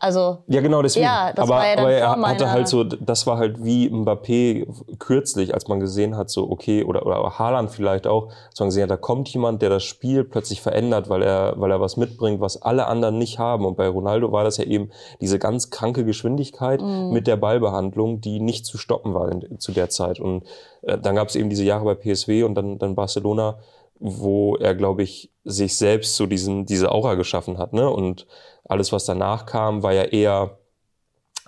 Also 0.00 0.38
ja, 0.48 0.62
genau 0.62 0.80
deswegen. 0.80 1.04
Ja, 1.04 1.30
das 1.34 1.44
aber, 1.44 1.56
war 1.56 1.68
ja 1.68 1.76
dann 1.76 1.84
aber 1.84 2.26
er 2.26 2.30
hatte 2.30 2.50
halt 2.50 2.68
so, 2.68 2.84
das 2.84 3.26
war 3.26 3.36
halt 3.36 3.62
wie 3.62 3.90
Mbappé 3.90 4.66
kürzlich, 4.98 5.52
als 5.52 5.68
man 5.68 5.78
gesehen 5.78 6.16
hat, 6.16 6.30
so 6.30 6.50
okay 6.50 6.84
oder 6.84 7.04
oder 7.04 7.38
Haaland 7.38 7.70
vielleicht 7.70 8.06
auch, 8.06 8.28
als 8.48 8.58
man 8.58 8.70
gesehen 8.70 8.84
hat, 8.84 8.90
da 8.90 8.96
kommt 8.96 9.28
jemand, 9.28 9.60
der 9.60 9.68
das 9.68 9.84
Spiel 9.84 10.24
plötzlich 10.24 10.62
verändert, 10.62 11.10
weil 11.10 11.22
er 11.22 11.54
weil 11.58 11.70
er 11.70 11.82
was 11.82 11.98
mitbringt, 11.98 12.40
was 12.40 12.62
alle 12.62 12.86
anderen 12.86 13.18
nicht 13.18 13.38
haben. 13.38 13.66
Und 13.66 13.76
bei 13.76 13.88
Ronaldo 13.88 14.32
war 14.32 14.42
das 14.42 14.56
ja 14.56 14.64
eben 14.64 14.90
diese 15.20 15.38
ganz 15.38 15.68
kranke 15.68 16.06
Geschwindigkeit 16.06 16.80
mhm. 16.80 17.10
mit 17.12 17.26
der 17.26 17.36
Ballbehandlung, 17.36 18.22
die 18.22 18.40
nicht 18.40 18.64
zu 18.64 18.78
stoppen 18.78 19.12
war 19.12 19.30
in, 19.30 19.60
zu 19.60 19.72
der 19.72 19.90
Zeit. 19.90 20.18
Und 20.18 20.44
äh, 20.80 20.96
dann 20.96 21.14
gab 21.14 21.28
es 21.28 21.36
eben 21.36 21.50
diese 21.50 21.64
Jahre 21.64 21.84
bei 21.84 21.94
PSW 21.94 22.44
und 22.44 22.54
dann 22.54 22.78
dann 22.78 22.94
Barcelona 22.94 23.58
wo 24.00 24.56
er, 24.56 24.74
glaube 24.74 25.02
ich, 25.02 25.30
sich 25.44 25.76
selbst 25.76 26.16
so 26.16 26.24
diesen, 26.24 26.64
diese 26.64 26.90
Aura 26.90 27.14
geschaffen 27.14 27.58
hat. 27.58 27.74
Ne? 27.74 27.88
Und 27.88 28.26
alles, 28.70 28.92
was 28.92 29.04
danach 29.04 29.46
kam, 29.46 29.82
war 29.82 29.92
ja 29.92 30.04
eher 30.04 30.58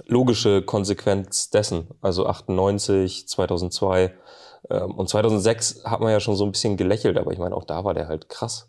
logische 0.07 0.63
Konsequenz 0.63 1.51
dessen. 1.51 1.89
Also 2.01 2.27
98, 2.27 3.29
2002 3.29 4.15
ähm, 4.71 4.93
und 4.93 5.09
2006 5.09 5.85
hat 5.85 6.01
man 6.01 6.11
ja 6.11 6.21
schon 6.21 6.37
so 6.37 6.45
ein 6.45 6.53
bisschen 6.53 6.77
gelächelt, 6.77 7.19
aber 7.19 7.33
ich 7.33 7.39
meine, 7.39 7.55
auch 7.55 7.65
da 7.65 7.85
war 7.85 7.95
der 7.95 8.09
halt 8.09 8.29
krass. 8.29 8.69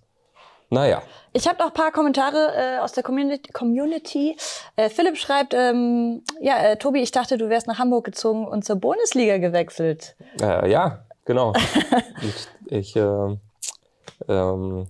Naja. 0.70 1.04
Ich 1.34 1.48
habe 1.48 1.60
noch 1.60 1.68
ein 1.68 1.74
paar 1.74 1.92
Kommentare 1.92 2.54
äh, 2.56 2.80
aus 2.80 2.94
der 2.94 3.04
Community. 3.04 3.52
Community. 3.52 4.36
Äh, 4.76 4.90
Philipp 4.90 5.18
schreibt, 5.18 5.54
ähm, 5.54 6.24
ja, 6.42 6.58
äh, 6.58 6.78
Tobi, 6.78 7.02
ich 7.02 7.12
dachte, 7.12 7.38
du 7.38 7.50
wärst 7.50 7.68
nach 7.68 7.80
Hamburg 7.80 8.06
gezogen 8.06 8.48
und 8.48 8.66
zur 8.66 8.78
Bundesliga 8.78 9.38
gewechselt. 9.38 10.16
Äh, 10.42 10.72
ja, 10.72 11.06
genau. 11.26 11.54
ich, 12.22 12.48
ich 12.72 12.96
äh, 12.96 13.38
ähm, 14.28 14.88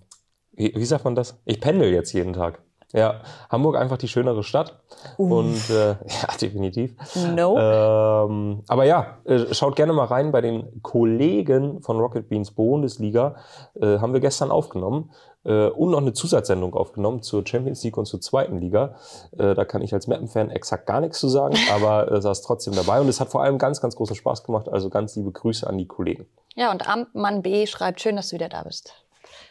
wie, 0.53 0.74
wie 0.75 0.86
sagt 0.86 1.03
man 1.03 1.15
das? 1.15 1.38
Ich 1.46 1.60
pendel 1.60 1.91
jetzt 1.91 2.13
jeden 2.13 2.34
Tag. 2.34 2.62
Ja, 2.93 3.21
Hamburg 3.50 3.75
einfach 3.75 3.97
die 3.97 4.07
schönere 4.07 4.43
Stadt. 4.43 4.79
Uff. 5.17 5.31
Und 5.31 5.69
äh, 5.71 5.89
ja, 6.07 6.38
definitiv. 6.39 6.93
No. 7.35 7.57
Ähm, 7.57 8.63
aber 8.67 8.85
ja, 8.85 9.17
äh, 9.25 9.51
schaut 9.53 9.75
gerne 9.75 9.93
mal 9.93 10.05
rein 10.05 10.31
bei 10.31 10.41
den 10.41 10.81
Kollegen 10.83 11.81
von 11.81 12.00
Rocket 12.00 12.29
Beans 12.29 12.51
Bundesliga. 12.51 13.35
Äh, 13.81 13.97
haben 13.97 14.13
wir 14.13 14.19
gestern 14.19 14.51
aufgenommen 14.51 15.12
äh, 15.43 15.69
und 15.69 15.89
noch 15.89 16.01
eine 16.01 16.13
Zusatzsendung 16.13 16.75
aufgenommen 16.75 17.23
zur 17.23 17.45
Champions 17.47 17.83
League 17.83 17.97
und 17.97 18.05
zur 18.05 18.21
zweiten 18.21 18.59
Liga. 18.59 18.95
Äh, 19.31 19.55
da 19.55 19.65
kann 19.65 19.81
ich 19.81 19.91
als 19.91 20.05
Mappen-Fan 20.05 20.51
exakt 20.51 20.85
gar 20.85 21.01
nichts 21.01 21.19
zu 21.19 21.29
sagen, 21.29 21.57
aber 21.73 22.21
saß 22.21 22.43
trotzdem 22.43 22.75
dabei 22.75 23.01
und 23.01 23.07
es 23.07 23.19
hat 23.19 23.29
vor 23.29 23.41
allem 23.41 23.57
ganz, 23.57 23.81
ganz 23.81 23.95
großen 23.95 24.15
Spaß 24.15 24.43
gemacht. 24.43 24.69
Also 24.69 24.91
ganz 24.91 25.15
liebe 25.15 25.31
Grüße 25.31 25.65
an 25.65 25.79
die 25.79 25.88
Kollegen. 25.88 26.27
Ja, 26.53 26.69
und 26.69 26.88
Amtmann 26.88 27.41
B 27.41 27.65
schreibt, 27.65 28.01
schön, 28.01 28.15
dass 28.15 28.29
du 28.29 28.35
wieder 28.35 28.50
da 28.50 28.62
bist. 28.62 28.93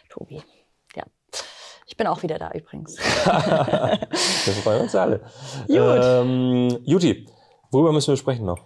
Tobi. 0.08 0.42
Ich 1.92 1.96
bin 1.98 2.06
auch 2.06 2.22
wieder 2.22 2.38
da 2.38 2.50
übrigens. 2.52 2.96
wir 3.24 4.54
freuen 4.62 4.80
uns 4.80 4.94
alle. 4.94 5.18
Gut. 5.66 5.76
Ähm, 5.76 6.78
Juti, 6.84 7.26
worüber 7.70 7.92
müssen 7.92 8.12
wir 8.12 8.16
sprechen 8.16 8.46
noch? 8.46 8.60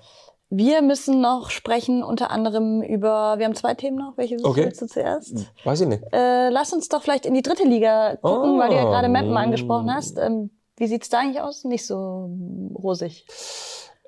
Wir 0.48 0.80
müssen 0.80 1.20
noch 1.20 1.50
sprechen, 1.50 2.04
unter 2.04 2.30
anderem 2.30 2.82
über, 2.82 3.36
wir 3.38 3.46
haben 3.46 3.56
zwei 3.56 3.74
Themen 3.74 3.96
noch. 3.96 4.16
Welche 4.16 4.36
okay. 4.44 4.66
willst 4.66 4.80
du 4.80 4.86
zuerst? 4.86 5.52
Weiß 5.64 5.80
ich 5.80 5.88
nicht. 5.88 6.04
Äh, 6.12 6.50
lass 6.50 6.72
uns 6.72 6.88
doch 6.88 7.02
vielleicht 7.02 7.26
in 7.26 7.34
die 7.34 7.42
dritte 7.42 7.64
Liga 7.64 8.14
gucken, 8.14 8.52
oh. 8.52 8.58
weil 8.60 8.68
du 8.68 8.76
ja 8.76 8.84
gerade 8.84 9.08
Mappen 9.08 9.36
angesprochen 9.36 9.92
hast. 9.92 10.18
Ähm, 10.18 10.50
wie 10.76 10.84
es 10.84 11.08
da 11.08 11.18
eigentlich 11.18 11.40
aus? 11.40 11.64
Nicht 11.64 11.84
so 11.84 12.30
rosig. 12.76 13.26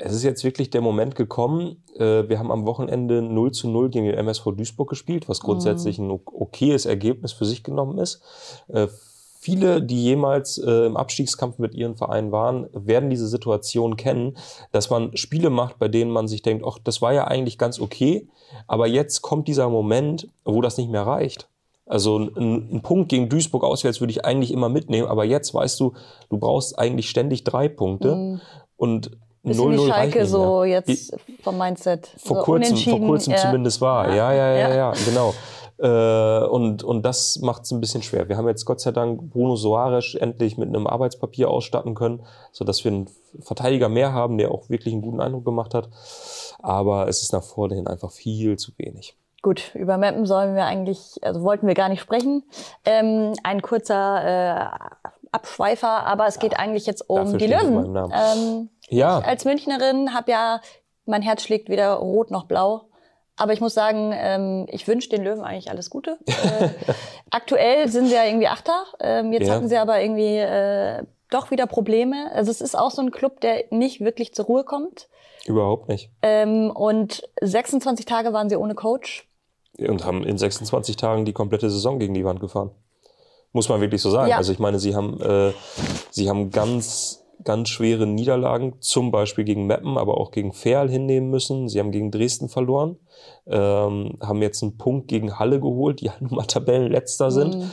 Es 0.00 0.12
ist 0.12 0.22
jetzt 0.22 0.44
wirklich 0.44 0.70
der 0.70 0.80
Moment 0.80 1.14
gekommen. 1.16 1.82
Äh, 1.96 2.28
wir 2.28 2.38
haben 2.38 2.52
am 2.52 2.66
Wochenende 2.66 3.20
0 3.20 3.52
zu 3.52 3.68
0 3.68 3.90
gegen 3.90 4.06
den 4.06 4.14
MSV 4.14 4.52
Duisburg 4.56 4.88
gespielt, 4.88 5.28
was 5.28 5.40
grundsätzlich 5.40 5.98
ein 5.98 6.10
okayes 6.10 6.86
Ergebnis 6.86 7.32
für 7.32 7.44
sich 7.44 7.64
genommen 7.64 7.98
ist. 7.98 8.22
Äh, 8.68 8.86
viele, 9.40 9.82
die 9.82 10.02
jemals 10.02 10.58
äh, 10.58 10.86
im 10.86 10.96
Abstiegskampf 10.96 11.58
mit 11.58 11.74
ihren 11.74 11.96
Vereinen 11.96 12.32
waren, 12.32 12.68
werden 12.72 13.10
diese 13.10 13.26
Situation 13.26 13.96
kennen, 13.96 14.36
dass 14.72 14.90
man 14.90 15.16
Spiele 15.16 15.50
macht, 15.50 15.78
bei 15.78 15.88
denen 15.88 16.10
man 16.10 16.28
sich 16.28 16.42
denkt, 16.42 16.64
ach, 16.66 16.78
das 16.82 17.02
war 17.02 17.12
ja 17.12 17.26
eigentlich 17.26 17.58
ganz 17.58 17.80
okay, 17.80 18.28
aber 18.66 18.86
jetzt 18.86 19.22
kommt 19.22 19.48
dieser 19.48 19.68
Moment, 19.68 20.28
wo 20.44 20.60
das 20.60 20.76
nicht 20.76 20.90
mehr 20.90 21.06
reicht. 21.06 21.48
Also 21.86 22.18
ein, 22.18 22.74
ein 22.74 22.82
Punkt 22.82 23.08
gegen 23.08 23.28
Duisburg 23.28 23.64
auswärts 23.64 24.00
würde 24.00 24.10
ich 24.10 24.24
eigentlich 24.24 24.52
immer 24.52 24.68
mitnehmen, 24.68 25.08
aber 25.08 25.24
jetzt 25.24 25.54
weißt 25.54 25.80
du, 25.80 25.94
du 26.28 26.38
brauchst 26.38 26.78
eigentlich 26.78 27.08
ständig 27.08 27.44
drei 27.44 27.68
Punkte. 27.68 28.14
Mhm. 28.14 28.40
Und 28.76 29.10
Bisschen 29.48 29.64
0 29.64 29.74
-0 29.74 29.84
wie 29.84 29.88
Schalke 29.88 30.26
so 30.26 30.64
jetzt 30.64 31.16
vom 31.42 31.58
Mindset. 31.58 32.08
Vor 32.18 32.38
so 32.38 32.42
kurzem, 32.42 32.76
vor 32.76 33.00
kurzem 33.00 33.32
ja. 33.32 33.38
zumindest 33.38 33.80
war. 33.80 34.08
Ja, 34.08 34.32
ja, 34.32 34.52
ja, 34.52 34.68
ja, 34.68 34.74
ja 34.74 34.92
genau. 35.04 35.34
Äh, 35.78 36.44
und, 36.46 36.82
und 36.82 37.02
das 37.02 37.38
macht 37.40 37.62
es 37.62 37.70
ein 37.70 37.80
bisschen 37.80 38.02
schwer. 38.02 38.28
Wir 38.28 38.36
haben 38.36 38.48
jetzt 38.48 38.64
Gott 38.64 38.80
sei 38.80 38.90
Dank 38.90 39.30
Bruno 39.30 39.54
Soares 39.54 40.14
endlich 40.14 40.58
mit 40.58 40.68
einem 40.68 40.86
Arbeitspapier 40.86 41.48
ausstatten 41.48 41.94
können, 41.94 42.24
so 42.50 42.64
dass 42.64 42.84
wir 42.84 42.90
einen 42.90 43.10
Verteidiger 43.40 43.88
mehr 43.88 44.12
haben, 44.12 44.38
der 44.38 44.50
auch 44.50 44.68
wirklich 44.70 44.92
einen 44.92 45.02
guten 45.02 45.20
Eindruck 45.20 45.44
gemacht 45.44 45.74
hat. 45.74 45.88
Aber 46.60 47.08
es 47.08 47.22
ist 47.22 47.32
nach 47.32 47.44
vorne 47.44 47.76
hin 47.76 47.86
einfach 47.86 48.10
viel 48.10 48.56
zu 48.56 48.72
wenig. 48.76 49.16
Gut, 49.40 49.72
über 49.76 49.98
Mappen 49.98 50.26
sollen 50.26 50.56
wir 50.56 50.64
eigentlich, 50.64 51.20
also 51.22 51.42
wollten 51.42 51.68
wir 51.68 51.74
gar 51.74 51.88
nicht 51.88 52.00
sprechen. 52.00 52.42
Ähm, 52.84 53.34
ein 53.44 53.62
kurzer 53.62 54.24
äh, 54.24 55.07
Abschweifer, 55.32 56.06
aber 56.06 56.26
es 56.26 56.38
geht 56.38 56.58
eigentlich 56.58 56.87
jetzt 56.87 57.08
um 57.08 57.38
die 57.38 57.47
Löwen. 57.47 57.97
Ähm, 58.12 58.70
ja. 58.88 59.20
Ich 59.20 59.26
als 59.26 59.44
Münchnerin 59.44 60.14
habe 60.14 60.30
ja, 60.30 60.61
mein 61.06 61.23
Herz 61.23 61.42
schlägt 61.42 61.68
weder 61.68 61.94
rot 61.94 62.30
noch 62.30 62.44
blau. 62.44 62.88
Aber 63.37 63.52
ich 63.52 63.61
muss 63.61 63.73
sagen, 63.73 64.12
ähm, 64.14 64.66
ich 64.68 64.88
wünsche 64.88 65.08
den 65.11 65.23
Löwen 65.23 65.42
eigentlich 65.42 65.70
alles 65.70 65.90
Gute. 65.90 66.18
Äh, 66.26 66.70
aktuell 67.30 67.88
sind 67.88 68.06
sie 68.06 68.14
ja 68.14 68.25
irgendwie 68.25 68.49
Achter. 68.49 68.85
Ähm, 69.00 69.32
jetzt 69.32 69.47
ja. 69.47 69.54
hatten 69.54 69.68
sie 69.68 69.76
aber 69.76 70.00
irgendwie 70.00 70.38
äh, 70.38 71.04
doch 71.30 71.50
wieder 71.50 71.66
Probleme. 71.66 72.30
Also 72.32 72.50
es 72.50 72.61
ist 72.61 72.76
auch 72.76 72.90
so 72.90 73.02
ein 73.02 73.11
Club, 73.11 73.40
der 73.40 73.64
nicht 73.70 74.00
wirklich 74.00 74.35
zur 74.35 74.47
Ruhe 74.47 74.64
kommt. 74.64 75.08
Überhaupt 75.47 75.88
nicht. 75.88 76.11
Ähm, 76.23 76.70
und 76.70 77.23
26 77.40 78.06
Tage 78.06 78.32
waren 78.32 78.49
sie 78.49 78.56
ohne 78.56 78.75
Coach. 78.75 79.28
Und 79.78 80.04
haben 80.04 80.25
in 80.25 80.38
26 80.38 80.97
Tagen 80.97 81.25
die 81.25 81.32
komplette 81.32 81.70
Saison 81.70 81.99
gegen 81.99 82.14
die 82.14 82.25
Wand 82.25 82.40
gefahren. 82.40 82.70
Muss 83.52 83.68
man 83.68 83.80
wirklich 83.80 84.02
so 84.02 84.10
sagen. 84.10 84.30
Ja. 84.30 84.36
Also 84.36 84.52
ich 84.52 84.58
meine, 84.58 84.78
sie 84.78 84.94
haben, 84.94 85.20
äh, 85.20 85.52
sie 86.10 86.28
haben 86.28 86.50
ganz, 86.50 87.24
ganz 87.44 87.68
schwere 87.68 88.06
Niederlagen, 88.06 88.74
zum 88.80 89.10
Beispiel 89.10 89.44
gegen 89.44 89.66
Meppen, 89.66 89.96
aber 89.96 90.18
auch 90.18 90.30
gegen 90.30 90.52
Ferl 90.52 90.90
hinnehmen 90.90 91.30
müssen. 91.30 91.68
Sie 91.68 91.78
haben 91.78 91.90
gegen 91.90 92.10
Dresden 92.10 92.48
verloren, 92.48 92.98
ähm, 93.46 94.18
haben 94.20 94.42
jetzt 94.42 94.62
einen 94.62 94.76
Punkt 94.76 95.08
gegen 95.08 95.38
Halle 95.38 95.60
geholt, 95.60 96.00
die 96.00 96.10
halt 96.10 96.20
nun 96.20 96.34
mal 96.34 96.44
Tabellenletzter 96.44 97.30
sind. 97.30 97.56
Mhm. 97.56 97.70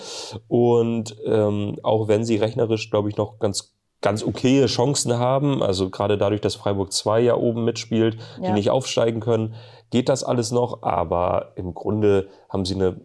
Und 0.48 1.17
ähm, 1.25 1.77
auch 1.84 2.08
wenn 2.08 2.24
sie 2.24 2.38
rechnerisch, 2.38 2.89
glaube 2.89 3.10
ich, 3.10 3.17
noch 3.17 3.39
ganz 3.39 3.75
ganz 4.01 4.24
okaye 4.24 4.67
Chancen 4.67 5.17
haben, 5.17 5.63
also 5.63 5.89
gerade 5.89 6.17
dadurch, 6.20 6.39
dass 6.39 6.53
Freiburg 6.53 6.94
2 6.94 7.22
ja 7.22 7.36
oben 7.36 7.65
mitspielt, 7.65 8.17
ja. 8.39 8.48
die 8.48 8.53
nicht 8.53 8.70
aufsteigen 8.70 9.20
können, 9.20 9.55
geht 9.89 10.10
das 10.10 10.24
alles 10.24 10.51
noch, 10.51 10.84
aber 10.84 11.53
im 11.55 11.74
Grunde 11.74 12.27
haben 12.48 12.65
sie 12.65 12.75
eine 12.75 13.01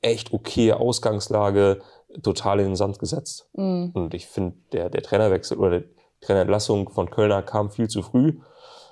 echt 0.00 0.32
okaye 0.32 0.78
Ausgangslage, 0.78 1.80
total 2.22 2.60
in 2.60 2.66
den 2.66 2.76
Sand 2.76 2.98
gesetzt. 2.98 3.48
Mhm. 3.54 3.92
Und 3.94 4.14
ich 4.14 4.26
finde, 4.26 4.56
der, 4.72 4.90
der 4.90 5.02
Trainerwechsel 5.02 5.58
oder 5.58 5.80
die 5.80 5.88
Trainerentlassung 6.20 6.90
von 6.90 7.10
Kölner 7.10 7.42
kam 7.42 7.70
viel 7.70 7.88
zu 7.88 8.02
früh. 8.02 8.38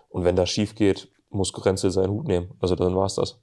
Und 0.09 0.25
wenn 0.25 0.37
das 0.37 0.51
schief 0.51 0.75
geht, 0.75 1.09
muss 1.31 1.53
Grenzel 1.53 1.91
seinen 1.91 2.11
Hut 2.11 2.29
nehmen. 2.29 2.51
Also 2.61 2.77
dann 2.77 2.95
war's 2.97 3.17
das. 3.17 3.39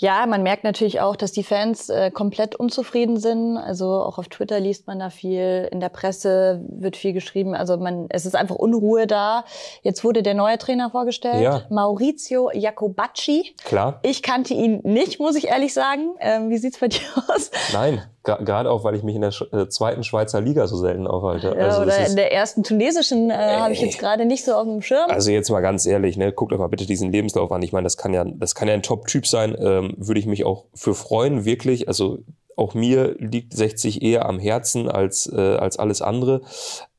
Ja, 0.00 0.26
man 0.26 0.44
merkt 0.44 0.62
natürlich 0.62 1.00
auch, 1.00 1.16
dass 1.16 1.32
die 1.32 1.42
Fans 1.42 1.88
äh, 1.88 2.12
komplett 2.12 2.54
unzufrieden 2.54 3.18
sind. 3.18 3.56
Also 3.56 3.86
auch 3.86 4.18
auf 4.18 4.28
Twitter 4.28 4.60
liest 4.60 4.86
man 4.86 5.00
da 5.00 5.10
viel, 5.10 5.68
in 5.72 5.80
der 5.80 5.88
Presse 5.88 6.64
wird 6.68 6.96
viel 6.96 7.12
geschrieben. 7.12 7.54
Also 7.56 7.76
man, 7.78 8.06
es 8.10 8.24
ist 8.24 8.36
einfach 8.36 8.54
Unruhe 8.54 9.08
da. 9.08 9.44
Jetzt 9.82 10.04
wurde 10.04 10.22
der 10.22 10.34
neue 10.34 10.56
Trainer 10.56 10.90
vorgestellt, 10.90 11.42
ja. 11.42 11.62
Maurizio 11.68 12.50
Jacobacci. 12.52 13.56
Klar. 13.64 13.98
Ich 14.02 14.22
kannte 14.22 14.54
ihn 14.54 14.80
nicht, 14.84 15.18
muss 15.18 15.34
ich 15.34 15.48
ehrlich 15.48 15.74
sagen. 15.74 16.14
Ähm, 16.20 16.48
wie 16.48 16.58
sieht's 16.58 16.78
bei 16.78 16.88
dir 16.88 17.00
aus? 17.28 17.50
Nein, 17.72 18.00
Gerade 18.36 18.70
auch, 18.70 18.84
weil 18.84 18.94
ich 18.94 19.02
mich 19.02 19.14
in 19.14 19.22
der 19.22 19.32
äh, 19.52 19.68
zweiten 19.68 20.04
Schweizer 20.04 20.40
Liga 20.40 20.66
so 20.66 20.76
selten 20.76 21.06
aufhalte. 21.06 21.54
Ja, 21.58 21.66
also 21.66 21.82
oder 21.82 22.06
in 22.06 22.16
der 22.16 22.32
ersten 22.32 22.62
tunesischen 22.62 23.30
äh, 23.30 23.34
habe 23.34 23.72
ich 23.72 23.80
jetzt 23.80 23.98
gerade 23.98 24.24
nicht 24.24 24.44
so 24.44 24.54
auf 24.54 24.64
dem 24.64 24.82
Schirm. 24.82 25.10
Also 25.10 25.30
jetzt 25.30 25.50
mal 25.50 25.60
ganz 25.60 25.86
ehrlich, 25.86 26.16
ne, 26.16 26.32
guckt 26.32 26.52
euch 26.52 26.58
mal 26.58 26.68
bitte 26.68 26.86
diesen 26.86 27.10
Lebenslauf 27.12 27.50
an. 27.52 27.62
Ich 27.62 27.72
meine, 27.72 27.84
das 27.84 27.96
kann 27.96 28.12
ja, 28.12 28.24
das 28.24 28.54
kann 28.54 28.68
ja 28.68 28.74
ein 28.74 28.82
Top-Typ 28.82 29.26
sein. 29.26 29.56
Ähm, 29.58 29.94
Würde 29.96 30.20
ich 30.20 30.26
mich 30.26 30.44
auch 30.44 30.64
für 30.74 30.94
freuen, 30.94 31.44
wirklich. 31.44 31.88
Also 31.88 32.18
auch 32.58 32.74
mir 32.74 33.14
liegt 33.18 33.54
60 33.54 34.02
eher 34.02 34.26
am 34.26 34.38
Herzen 34.38 34.88
als, 34.90 35.30
äh, 35.32 35.56
als 35.56 35.78
alles 35.78 36.02
andere. 36.02 36.42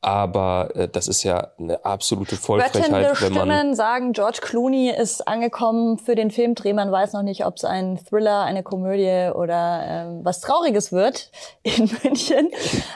Aber 0.02 0.70
äh, 0.76 0.88
das 0.88 1.10
ist 1.10 1.24
ja 1.24 1.50
eine 1.60 1.84
absolute 1.84 2.38
Vollfrechheit, 2.38 2.90
wenn 2.90 3.02
man 3.02 3.16
Stimmen 3.16 3.76
sagen, 3.76 4.14
George 4.14 4.40
Clooney 4.42 4.90
ist 4.90 5.28
angekommen 5.28 5.98
für 5.98 6.16
den 6.16 6.32
Filmdreh. 6.32 6.72
Man 6.72 6.90
weiß 6.90 7.12
noch 7.14 7.22
nicht, 7.22 7.46
ob 7.46 7.58
es 7.58 7.66
ein 7.66 7.98
Thriller, 7.98 8.44
eine 8.44 8.64
Komödie 8.64 9.30
oder 9.36 9.84
ähm, 9.86 10.20
was 10.24 10.40
Trauriges 10.40 10.94
wird 10.94 11.32
in 11.64 11.92
München. 12.02 12.50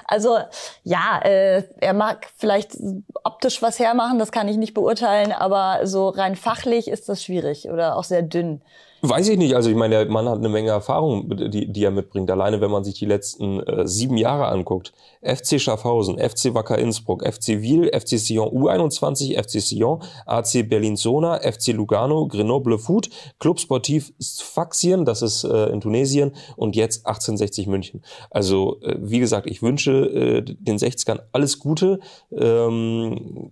Also 0.05 0.37
ja, 0.83 1.19
äh, 1.23 1.63
er 1.81 1.93
mag 1.93 2.27
vielleicht 2.37 2.77
optisch 3.25 3.61
was 3.61 3.79
hermachen, 3.79 4.17
das 4.17 4.31
kann 4.31 4.47
ich 4.47 4.55
nicht 4.55 4.73
beurteilen, 4.73 5.33
aber 5.33 5.85
so 5.85 6.07
rein 6.07 6.37
fachlich 6.37 6.87
ist 6.87 7.09
das 7.09 7.21
schwierig 7.21 7.69
oder 7.69 7.97
auch 7.97 8.05
sehr 8.05 8.21
dünn. 8.21 8.61
Weiß 9.05 9.27
ich 9.27 9.37
nicht. 9.37 9.53
Also 9.53 9.69
ich 9.69 9.75
meine, 9.75 9.95
der 9.95 10.09
Mann 10.09 10.29
hat 10.29 10.37
eine 10.37 10.47
Menge 10.47 10.69
Erfahrung, 10.69 11.27
die, 11.51 11.69
die 11.69 11.83
er 11.83 11.91
mitbringt. 11.91 12.31
Alleine, 12.31 12.61
wenn 12.61 12.71
man 12.71 12.85
sich 12.85 12.93
die 12.93 13.05
letzten 13.05 13.59
äh, 13.59 13.85
sieben 13.85 14.15
Jahre 14.15 14.47
anguckt. 14.47 14.93
FC 15.21 15.59
Schaffhausen, 15.59 16.17
FC 16.17 16.53
Wacker 16.53 16.77
Innsbruck, 16.93 17.25
FC 17.25 17.61
Wiel, 17.61 17.89
FC 17.91 18.19
Sion 18.19 18.49
U21, 18.49 19.35
FC 19.41 19.59
Sion, 19.59 20.01
AC 20.25 20.67
Berlin-Sona, 20.69 21.39
FC 21.39 21.73
Lugano, 21.73 22.27
Grenoble 22.27 22.77
Food, 22.77 23.09
Club 23.39 23.59
Sportiv 23.59 24.13
Sfaxien, 24.21 25.05
das 25.05 25.21
ist 25.21 25.43
äh, 25.43 25.69
in 25.69 25.81
Tunesien 25.81 26.33
und 26.55 26.75
jetzt 26.75 27.07
1860 27.07 27.67
München. 27.67 28.03
Also 28.29 28.79
äh, 28.81 28.95
wie 28.99 29.19
gesagt, 29.19 29.47
ich 29.47 29.63
wünsche 29.63 29.91
äh, 29.91 30.41
den 30.43 30.77
60ern 30.77 31.21
alles 31.31 31.59
Gute. 31.59 31.99
Ähm, 32.31 33.51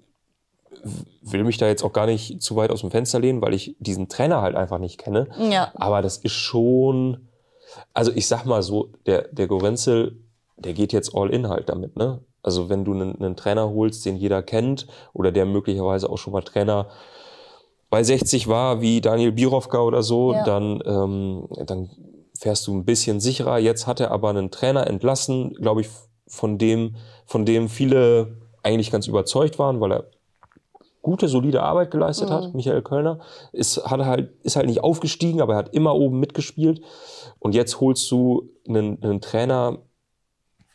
will 1.21 1.43
mich 1.43 1.57
da 1.57 1.67
jetzt 1.67 1.83
auch 1.83 1.93
gar 1.93 2.05
nicht 2.05 2.41
zu 2.41 2.55
weit 2.55 2.71
aus 2.71 2.81
dem 2.81 2.91
Fenster 2.91 3.19
lehnen, 3.19 3.41
weil 3.41 3.53
ich 3.53 3.75
diesen 3.79 4.07
Trainer 4.09 4.41
halt 4.41 4.55
einfach 4.55 4.79
nicht 4.79 4.97
kenne. 4.97 5.27
Ja. 5.37 5.71
Aber 5.75 6.01
das 6.01 6.17
ist 6.17 6.33
schon, 6.33 7.27
also 7.93 8.11
ich 8.13 8.27
sag 8.27 8.45
mal 8.45 8.63
so, 8.63 8.89
der, 9.05 9.27
der 9.31 9.47
Gorenzel, 9.47 10.17
der 10.57 10.73
geht 10.73 10.93
jetzt 10.93 11.15
all 11.15 11.29
in 11.29 11.49
halt 11.49 11.69
damit, 11.69 11.97
ne? 11.97 12.21
Also 12.43 12.69
wenn 12.69 12.83
du 12.85 12.93
einen, 12.93 13.15
einen 13.21 13.35
Trainer 13.35 13.69
holst, 13.69 14.05
den 14.05 14.15
jeder 14.15 14.41
kennt 14.43 14.87
oder 15.13 15.31
der 15.31 15.45
möglicherweise 15.45 16.09
auch 16.09 16.17
schon 16.17 16.33
mal 16.33 16.41
Trainer 16.41 16.87
bei 17.89 18.03
60 18.03 18.47
war, 18.47 18.81
wie 18.81 19.01
Daniel 19.01 19.31
Birovka 19.31 19.79
oder 19.81 20.01
so, 20.01 20.33
Ja. 20.33 20.43
dann, 20.43 20.81
ähm, 20.85 21.47
dann 21.65 21.89
fährst 22.37 22.65
du 22.67 22.73
ein 22.75 22.85
bisschen 22.85 23.19
sicherer. 23.19 23.59
Jetzt 23.59 23.85
hat 23.85 23.99
er 23.99 24.11
aber 24.11 24.29
einen 24.29 24.49
Trainer 24.49 24.87
entlassen, 24.87 25.53
glaube 25.55 25.81
ich, 25.81 25.89
von 26.27 26.57
dem, 26.57 26.95
von 27.25 27.45
dem 27.45 27.67
viele 27.69 28.37
eigentlich 28.63 28.91
ganz 28.91 29.07
überzeugt 29.07 29.59
waren, 29.59 29.79
weil 29.81 29.91
er 29.91 30.05
gute, 31.01 31.27
solide 31.27 31.63
Arbeit 31.63 31.91
geleistet 31.91 32.29
hat, 32.29 32.53
Michael 32.53 32.81
Kölner. 32.83 33.19
Ist, 33.51 33.83
hat 33.85 34.01
halt, 34.05 34.33
ist 34.43 34.55
halt 34.55 34.67
nicht 34.67 34.83
aufgestiegen, 34.83 35.41
aber 35.41 35.53
er 35.53 35.59
hat 35.59 35.73
immer 35.73 35.95
oben 35.95 36.19
mitgespielt. 36.19 36.81
Und 37.39 37.55
jetzt 37.55 37.81
holst 37.81 38.09
du 38.11 38.49
einen, 38.67 39.01
einen 39.03 39.19
Trainer, 39.19 39.79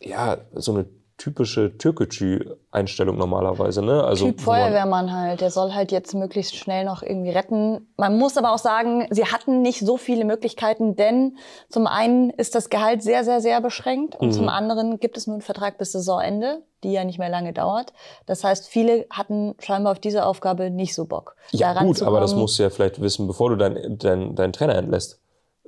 ja, 0.01 0.39
so 0.55 0.73
eine 0.75 0.87
typische 1.19 1.79
Türkgücü-Einstellung 1.79 3.17
normalerweise, 3.17 3.83
ne? 3.83 4.05
Also, 4.05 4.27
Typ 4.27 4.41
Feuerwehrmann 4.41 5.13
halt. 5.13 5.41
Der 5.41 5.51
soll 5.51 5.73
halt 5.73 5.91
jetzt 5.93 6.15
möglichst 6.15 6.57
schnell 6.57 6.85
noch 6.85 7.03
irgendwie 7.03 7.31
retten. 7.31 7.89
Man 7.97 8.19
muss 8.19 8.37
aber 8.37 8.53
auch 8.53 8.59
sagen, 8.59 9.07
sie 9.11 9.25
hatten 9.25 9.63
nicht 9.63 9.81
so 9.81 9.97
viele 9.97 10.25
Möglichkeiten, 10.25 10.95
denn 10.95 11.39
zum 11.71 11.87
einen 11.87 12.31
ist 12.31 12.55
das 12.55 12.69
Gehalt 12.69 13.03
sehr, 13.03 13.25
sehr, 13.25 13.41
sehr 13.41 13.61
beschränkt 13.61 14.15
und 14.17 14.29
Mhm. 14.29 14.33
zum 14.33 14.49
anderen 14.49 15.01
gibt 15.01 15.17
es 15.17 15.27
nur 15.27 15.35
einen 15.35 15.43
Vertrag 15.43 15.79
bis 15.79 15.93
Saisonende, 15.93 16.63
die 16.85 16.93
ja 16.93 17.05
nicht 17.05 17.19
mehr 17.19 17.31
lange 17.31 17.53
dauert. 17.53 17.93
Das 18.27 18.45
heißt, 18.45 18.69
viele 18.69 19.07
hatten 19.11 19.55
scheinbar 19.59 19.93
auf 19.93 19.99
diese 19.99 20.27
Aufgabe 20.27 20.71
nicht 20.71 20.95
so 20.95 21.07
Bock. 21.07 21.37
Ja, 21.51 21.83
gut, 21.83 22.03
aber 22.03 22.21
das 22.21 22.35
musst 22.35 22.59
du 22.59 22.63
ja 22.65 22.71
vielleicht 22.71 23.01
wissen, 23.01 23.27
bevor 23.27 23.51
du 23.51 23.57
deinen 23.57 23.99
dein, 23.99 24.35
dein 24.35 24.53
Trainer 24.53 24.75
entlässt. 24.75 25.21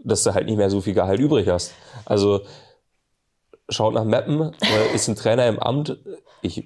Dass 0.04 0.22
du 0.22 0.32
halt 0.32 0.46
nicht 0.46 0.56
mehr 0.58 0.70
so 0.70 0.80
viel 0.80 0.94
Gehalt 0.94 1.18
übrig 1.18 1.48
hast. 1.48 1.72
Also, 2.04 2.42
schaut 3.68 3.94
nach 3.94 4.04
Meppen, 4.04 4.52
äh, 4.60 4.94
ist 4.94 5.08
ein 5.08 5.16
Trainer 5.16 5.46
im 5.46 5.58
Amt. 5.58 5.98
Ich, 6.42 6.64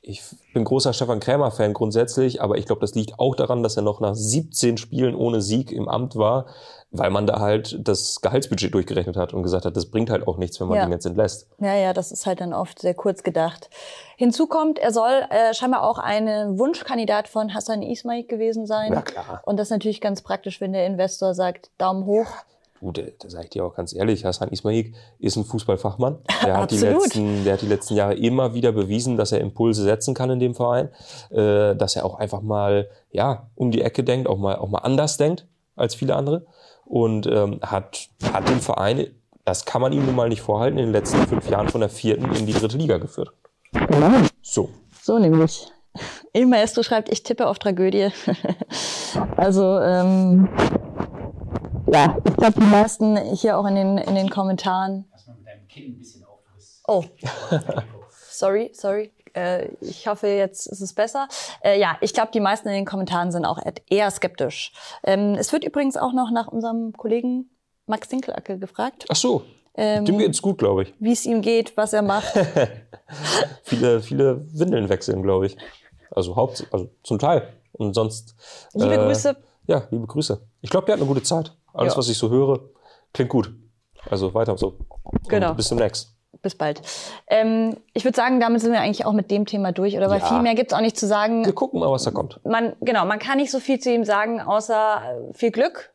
ich 0.00 0.22
bin 0.52 0.64
großer 0.64 0.92
Stefan 0.92 1.20
Krämer-Fan 1.20 1.72
grundsätzlich, 1.74 2.42
aber 2.42 2.56
ich 2.58 2.66
glaube, 2.66 2.80
das 2.80 2.94
liegt 2.94 3.18
auch 3.18 3.34
daran, 3.36 3.62
dass 3.62 3.76
er 3.76 3.82
noch 3.82 4.00
nach 4.00 4.14
17 4.14 4.76
Spielen 4.76 5.14
ohne 5.14 5.40
Sieg 5.40 5.70
im 5.72 5.88
Amt 5.88 6.16
war, 6.16 6.46
weil 6.90 7.08
man 7.10 7.26
da 7.26 7.40
halt 7.40 7.78
das 7.88 8.20
Gehaltsbudget 8.20 8.74
durchgerechnet 8.74 9.16
hat 9.16 9.32
und 9.32 9.42
gesagt 9.44 9.64
hat, 9.64 9.76
das 9.76 9.86
bringt 9.90 10.10
halt 10.10 10.26
auch 10.28 10.36
nichts, 10.36 10.60
wenn 10.60 10.66
man 10.68 10.76
Ja. 10.76 10.84
den 10.84 10.92
jetzt 10.92 11.06
entlässt. 11.06 11.46
Ja, 11.58 11.74
ja, 11.74 11.92
das 11.94 12.12
ist 12.12 12.26
halt 12.26 12.40
dann 12.42 12.52
oft 12.52 12.80
sehr 12.80 12.92
kurz 12.94 13.22
gedacht. 13.22 13.70
Hinzu 14.16 14.46
kommt, 14.46 14.78
er 14.78 14.92
soll 14.92 15.22
äh, 15.30 15.54
scheinbar 15.54 15.84
auch 15.88 15.98
ein 15.98 16.58
Wunschkandidat 16.58 17.28
von 17.28 17.54
Hassan 17.54 17.82
Ismail 17.82 18.24
gewesen 18.24 18.66
sein. 18.66 18.90
Na 18.92 19.00
klar. 19.02 19.40
Und 19.46 19.56
das 19.56 19.68
ist 19.68 19.72
natürlich 19.72 20.00
ganz 20.02 20.20
praktisch, 20.20 20.60
wenn 20.60 20.72
der 20.74 20.84
Investor 20.84 21.32
sagt, 21.32 21.70
Daumen 21.78 22.04
hoch. 22.04 22.26
Gut, 22.26 22.34
äh, 22.82 23.12
da 23.18 23.30
sage 23.30 23.44
ich 23.44 23.50
dir 23.50 23.64
auch 23.64 23.74
ganz 23.74 23.94
ehrlich, 23.94 24.24
Hassan 24.24 24.48
Ismail 24.50 24.92
ist 25.18 25.36
ein 25.36 25.44
Fußballfachmann. 25.44 26.18
Der 26.44 26.56
hat, 26.56 26.70
die 26.70 26.78
letzten, 26.78 27.44
der 27.44 27.54
hat 27.54 27.62
die 27.62 27.66
letzten 27.66 27.94
Jahre 27.94 28.14
immer 28.14 28.54
wieder 28.54 28.72
bewiesen, 28.72 29.16
dass 29.16 29.32
er 29.32 29.40
Impulse 29.40 29.82
setzen 29.82 30.14
kann 30.14 30.30
in 30.30 30.40
dem 30.40 30.54
Verein, 30.54 30.88
äh, 31.30 31.76
dass 31.76 31.94
er 31.94 32.04
auch 32.04 32.18
einfach 32.18 32.42
mal 32.42 32.88
ja 33.12 33.48
um 33.54 33.70
die 33.70 33.82
Ecke 33.82 34.02
denkt, 34.02 34.28
auch 34.28 34.38
mal 34.38 34.56
auch 34.56 34.68
mal 34.68 34.78
anders 34.78 35.16
denkt 35.16 35.46
als 35.76 35.94
viele 35.94 36.16
andere 36.16 36.46
und 36.84 37.26
ähm, 37.26 37.60
hat 37.62 38.08
hat 38.32 38.48
den 38.48 38.60
Verein, 38.60 39.06
das 39.44 39.64
kann 39.64 39.80
man 39.80 39.92
ihm 39.92 40.04
nun 40.04 40.16
mal 40.16 40.28
nicht 40.28 40.42
vorhalten, 40.42 40.78
in 40.78 40.86
den 40.86 40.92
letzten 40.92 41.18
fünf 41.26 41.48
Jahren 41.48 41.68
von 41.68 41.80
der 41.80 41.90
vierten 41.90 42.34
in 42.34 42.46
die 42.46 42.52
dritte 42.52 42.76
Liga 42.76 42.98
geführt. 42.98 43.32
So, 44.42 44.70
So 45.00 45.18
nämlich. 45.18 45.72
Il 46.32 46.46
Maestro 46.46 46.82
schreibt, 46.82 47.10
ich 47.12 47.22
tippe 47.22 47.46
auf 47.46 47.58
Tragödie. 47.58 48.08
also, 49.36 49.78
ähm, 49.80 50.48
ja, 51.92 52.18
ich 52.24 52.36
glaube, 52.36 52.60
die 52.60 52.66
meisten 52.66 53.16
hier 53.34 53.58
auch 53.58 53.66
in 53.66 53.74
den, 53.74 53.98
in 53.98 54.14
den 54.14 54.30
Kommentaren. 54.30 55.04
Man 55.26 55.36
mit 55.36 55.46
deinem 55.46 55.68
Kinn 55.68 55.92
ein 55.92 55.98
bisschen 55.98 56.24
aufriss. 56.24 56.82
Oh, 56.86 57.04
sorry, 58.28 58.70
sorry. 58.74 59.12
Äh, 59.34 59.68
ich 59.80 60.06
hoffe, 60.06 60.26
jetzt 60.28 60.66
ist 60.66 60.80
es 60.80 60.92
besser. 60.92 61.28
Äh, 61.62 61.80
ja, 61.80 61.96
ich 62.00 62.12
glaube, 62.12 62.30
die 62.32 62.40
meisten 62.40 62.68
in 62.68 62.74
den 62.74 62.84
Kommentaren 62.84 63.32
sind 63.32 63.44
auch 63.44 63.58
eher 63.88 64.10
skeptisch. 64.10 64.72
Ähm, 65.04 65.34
es 65.38 65.52
wird 65.52 65.64
übrigens 65.64 65.96
auch 65.96 66.12
noch 66.12 66.30
nach 66.30 66.48
unserem 66.48 66.92
Kollegen 66.92 67.50
Max 67.86 68.08
Dinkelacke 68.08 68.58
gefragt, 68.58 69.06
ach 69.08 69.16
so, 69.16 69.42
ähm, 69.74 70.04
dem 70.04 70.18
geht's 70.18 70.42
gut, 70.42 70.58
glaube 70.58 70.84
ich. 70.84 70.94
wie 70.98 71.12
es 71.12 71.24
ihm 71.24 71.40
geht, 71.40 71.76
was 71.76 71.92
er 71.92 72.02
macht. 72.02 72.32
Viele 73.64 74.00
viele 74.00 74.46
Windeln 74.52 74.88
wechseln, 74.88 75.22
glaube 75.22 75.46
ich. 75.46 75.56
Also 76.10 76.36
Haupt, 76.36 76.66
also 76.70 76.90
zum 77.02 77.18
Teil 77.18 77.48
und 77.72 77.94
sonst. 77.94 78.34
Liebe 78.74 78.94
äh, 78.94 78.98
Grüße. 78.98 79.36
Ja, 79.66 79.86
liebe 79.90 80.06
Grüße. 80.06 80.40
Ich 80.60 80.70
glaube, 80.70 80.86
der 80.86 80.94
hat 80.94 81.00
eine 81.00 81.08
gute 81.08 81.22
Zeit. 81.22 81.52
Alles, 81.74 81.94
Ja. 81.94 81.98
was 81.98 82.08
ich 82.08 82.18
so 82.18 82.30
höre, 82.30 82.60
klingt 83.12 83.30
gut. 83.30 83.52
Also 84.10 84.34
weiter 84.34 84.56
so. 84.58 84.78
Genau. 85.28 85.50
Und 85.50 85.56
bis 85.56 85.68
demnächst. 85.68 86.14
Bis 86.40 86.54
bald. 86.56 86.82
Ähm, 87.28 87.76
ich 87.92 88.04
würde 88.04 88.16
sagen, 88.16 88.40
damit 88.40 88.60
sind 88.62 88.72
wir 88.72 88.80
eigentlich 88.80 89.04
auch 89.04 89.12
mit 89.12 89.30
dem 89.30 89.46
Thema 89.46 89.70
durch, 89.70 89.96
oder? 89.96 90.10
Weil 90.10 90.20
Ja. 90.20 90.26
viel 90.26 90.40
mehr 90.42 90.54
gibt's 90.54 90.72
auch 90.72 90.80
nicht 90.80 90.96
zu 90.98 91.06
sagen. 91.06 91.44
Wir 91.44 91.52
gucken 91.52 91.78
mal, 91.78 91.90
was 91.90 92.02
da 92.04 92.10
kommt. 92.10 92.40
Man, 92.44 92.74
genau, 92.80 93.04
man 93.04 93.18
kann 93.18 93.36
nicht 93.36 93.50
so 93.52 93.60
viel 93.60 93.78
zu 93.78 93.92
ihm 93.92 94.04
sagen, 94.04 94.40
außer 94.40 95.02
äh, 95.30 95.34
viel 95.34 95.50
Glück. 95.52 95.92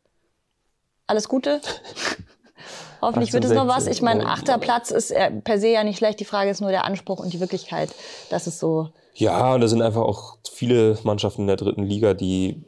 Alles 1.07 1.27
Gute. 1.27 1.59
Hoffentlich 3.01 3.33
wird 3.33 3.45
es 3.45 3.51
noch 3.51 3.67
was. 3.67 3.87
Ich 3.87 4.01
meine, 4.01 4.25
18, 4.25 4.31
achter 4.31 4.57
Platz 4.57 4.91
ist 4.91 5.11
äh, 5.11 5.31
per 5.31 5.59
se 5.59 5.67
ja 5.67 5.83
nicht 5.83 5.97
schlecht. 5.97 6.19
Die 6.19 6.25
Frage 6.25 6.49
ist 6.49 6.61
nur 6.61 6.71
der 6.71 6.85
Anspruch 6.85 7.19
und 7.19 7.31
die 7.33 7.39
Wirklichkeit. 7.39 7.89
Das 8.29 8.47
ist 8.47 8.59
so. 8.59 8.89
Ja, 9.19 9.56
und 9.56 9.62
da 9.62 9.67
sind 9.67 9.82
einfach 9.82 10.03
auch 10.03 10.38
viele 10.51 10.97
Mannschaften 11.03 11.41
in 11.41 11.47
der 11.47 11.56
dritten 11.56 11.84
Liga, 11.84 12.13
die 12.13 12.63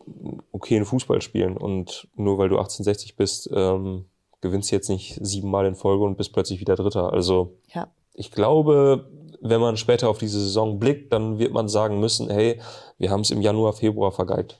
okayen 0.51 0.83
Fußball 0.83 1.21
spielen. 1.21 1.55
Und 1.55 2.07
nur 2.15 2.39
weil 2.39 2.49
du 2.49 2.55
1860 2.57 3.15
bist, 3.15 3.49
ähm, 3.53 4.05
gewinnst 4.41 4.71
du 4.71 4.75
jetzt 4.75 4.89
nicht 4.89 5.19
siebenmal 5.21 5.67
in 5.67 5.75
Folge 5.75 6.03
und 6.03 6.17
bist 6.17 6.33
plötzlich 6.33 6.59
wieder 6.59 6.75
Dritter. 6.75 7.13
Also 7.13 7.53
Ja. 7.73 7.87
ich 8.15 8.31
glaube, 8.31 9.07
wenn 9.41 9.61
man 9.61 9.77
später 9.77 10.09
auf 10.09 10.17
diese 10.17 10.39
Saison 10.39 10.79
blickt, 10.79 11.13
dann 11.13 11.37
wird 11.37 11.53
man 11.53 11.67
sagen 11.67 11.99
müssen, 11.99 12.31
hey, 12.31 12.59
wir 12.97 13.11
haben 13.11 13.21
es 13.21 13.29
im 13.29 13.41
Januar, 13.41 13.73
Februar 13.73 14.11
vergeigt. 14.11 14.59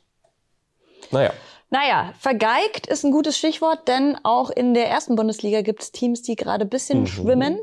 Naja. 1.09 1.31
Naja, 1.71 2.13
vergeigt 2.19 2.87
ist 2.87 3.03
ein 3.03 3.11
gutes 3.11 3.37
Stichwort, 3.37 3.87
denn 3.87 4.15
auch 4.23 4.51
in 4.51 4.73
der 4.75 4.89
ersten 4.89 5.15
Bundesliga 5.15 5.61
gibt 5.61 5.81
es 5.81 5.91
Teams, 5.91 6.21
die 6.21 6.35
gerade 6.35 6.65
ein 6.65 6.69
bisschen 6.69 7.07
schwimmen. 7.07 7.59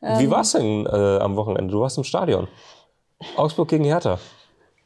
Wie 0.00 0.30
war's 0.30 0.52
denn 0.52 0.86
äh, 0.86 1.18
am 1.18 1.36
Wochenende? 1.36 1.72
Du 1.72 1.80
warst 1.80 1.96
im 1.96 2.04
Stadion. 2.04 2.48
Augsburg 3.36 3.68
gegen 3.68 3.84
Hertha. 3.84 4.18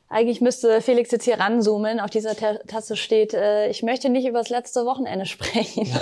Eigentlich 0.09 0.41
müsste 0.41 0.81
Felix 0.83 1.11
jetzt 1.11 1.25
hier 1.25 1.41
ranzoomen. 1.41 1.99
Auf 1.99 2.11
dieser 2.11 2.37
Ta 2.37 2.55
Tasse 2.69 2.97
steht, 2.97 3.35
äh, 3.35 3.69
ich 3.69 3.83
möchte 3.83 4.09
nicht 4.09 4.27
über 4.27 4.39
das 4.39 4.51
letzte 4.51 4.87
Wochenende 4.87 5.27
sprechen. 5.27 5.93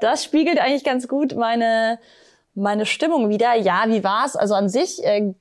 Das 0.00 0.22
spiegelt 0.22 0.60
eigentlich 0.60 0.84
ganz 0.84 1.08
gut 1.08 1.34
meine, 1.34 1.98
meine 2.54 2.86
Stimmung 2.86 3.28
wieder. 3.30 3.54
Ja, 3.56 3.84
wie 3.88 4.04
war's? 4.04 4.36
Also 4.36 4.54
an 4.54 4.68
sich, 4.68 5.04
äh, 5.04 5.34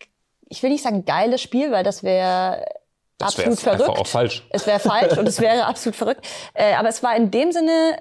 ich 0.49 0.63
will 0.63 0.71
nicht 0.71 0.83
sagen 0.83 1.05
geiles 1.05 1.41
Spiel, 1.41 1.71
weil 1.71 1.83
das 1.83 2.01
wäre 2.03 2.65
absolut 3.21 3.59
verrückt. 3.59 3.89
auch 3.89 4.07
falsch. 4.07 4.47
Es 4.49 4.65
wäre 4.65 4.79
falsch 4.79 5.17
und 5.17 5.27
es 5.27 5.39
wäre 5.39 5.65
absolut 5.67 5.95
verrückt. 5.95 6.27
Äh, 6.55 6.73
aber 6.73 6.89
es 6.89 7.03
war 7.03 7.15
in 7.15 7.29
dem 7.29 7.51
Sinne 7.51 7.97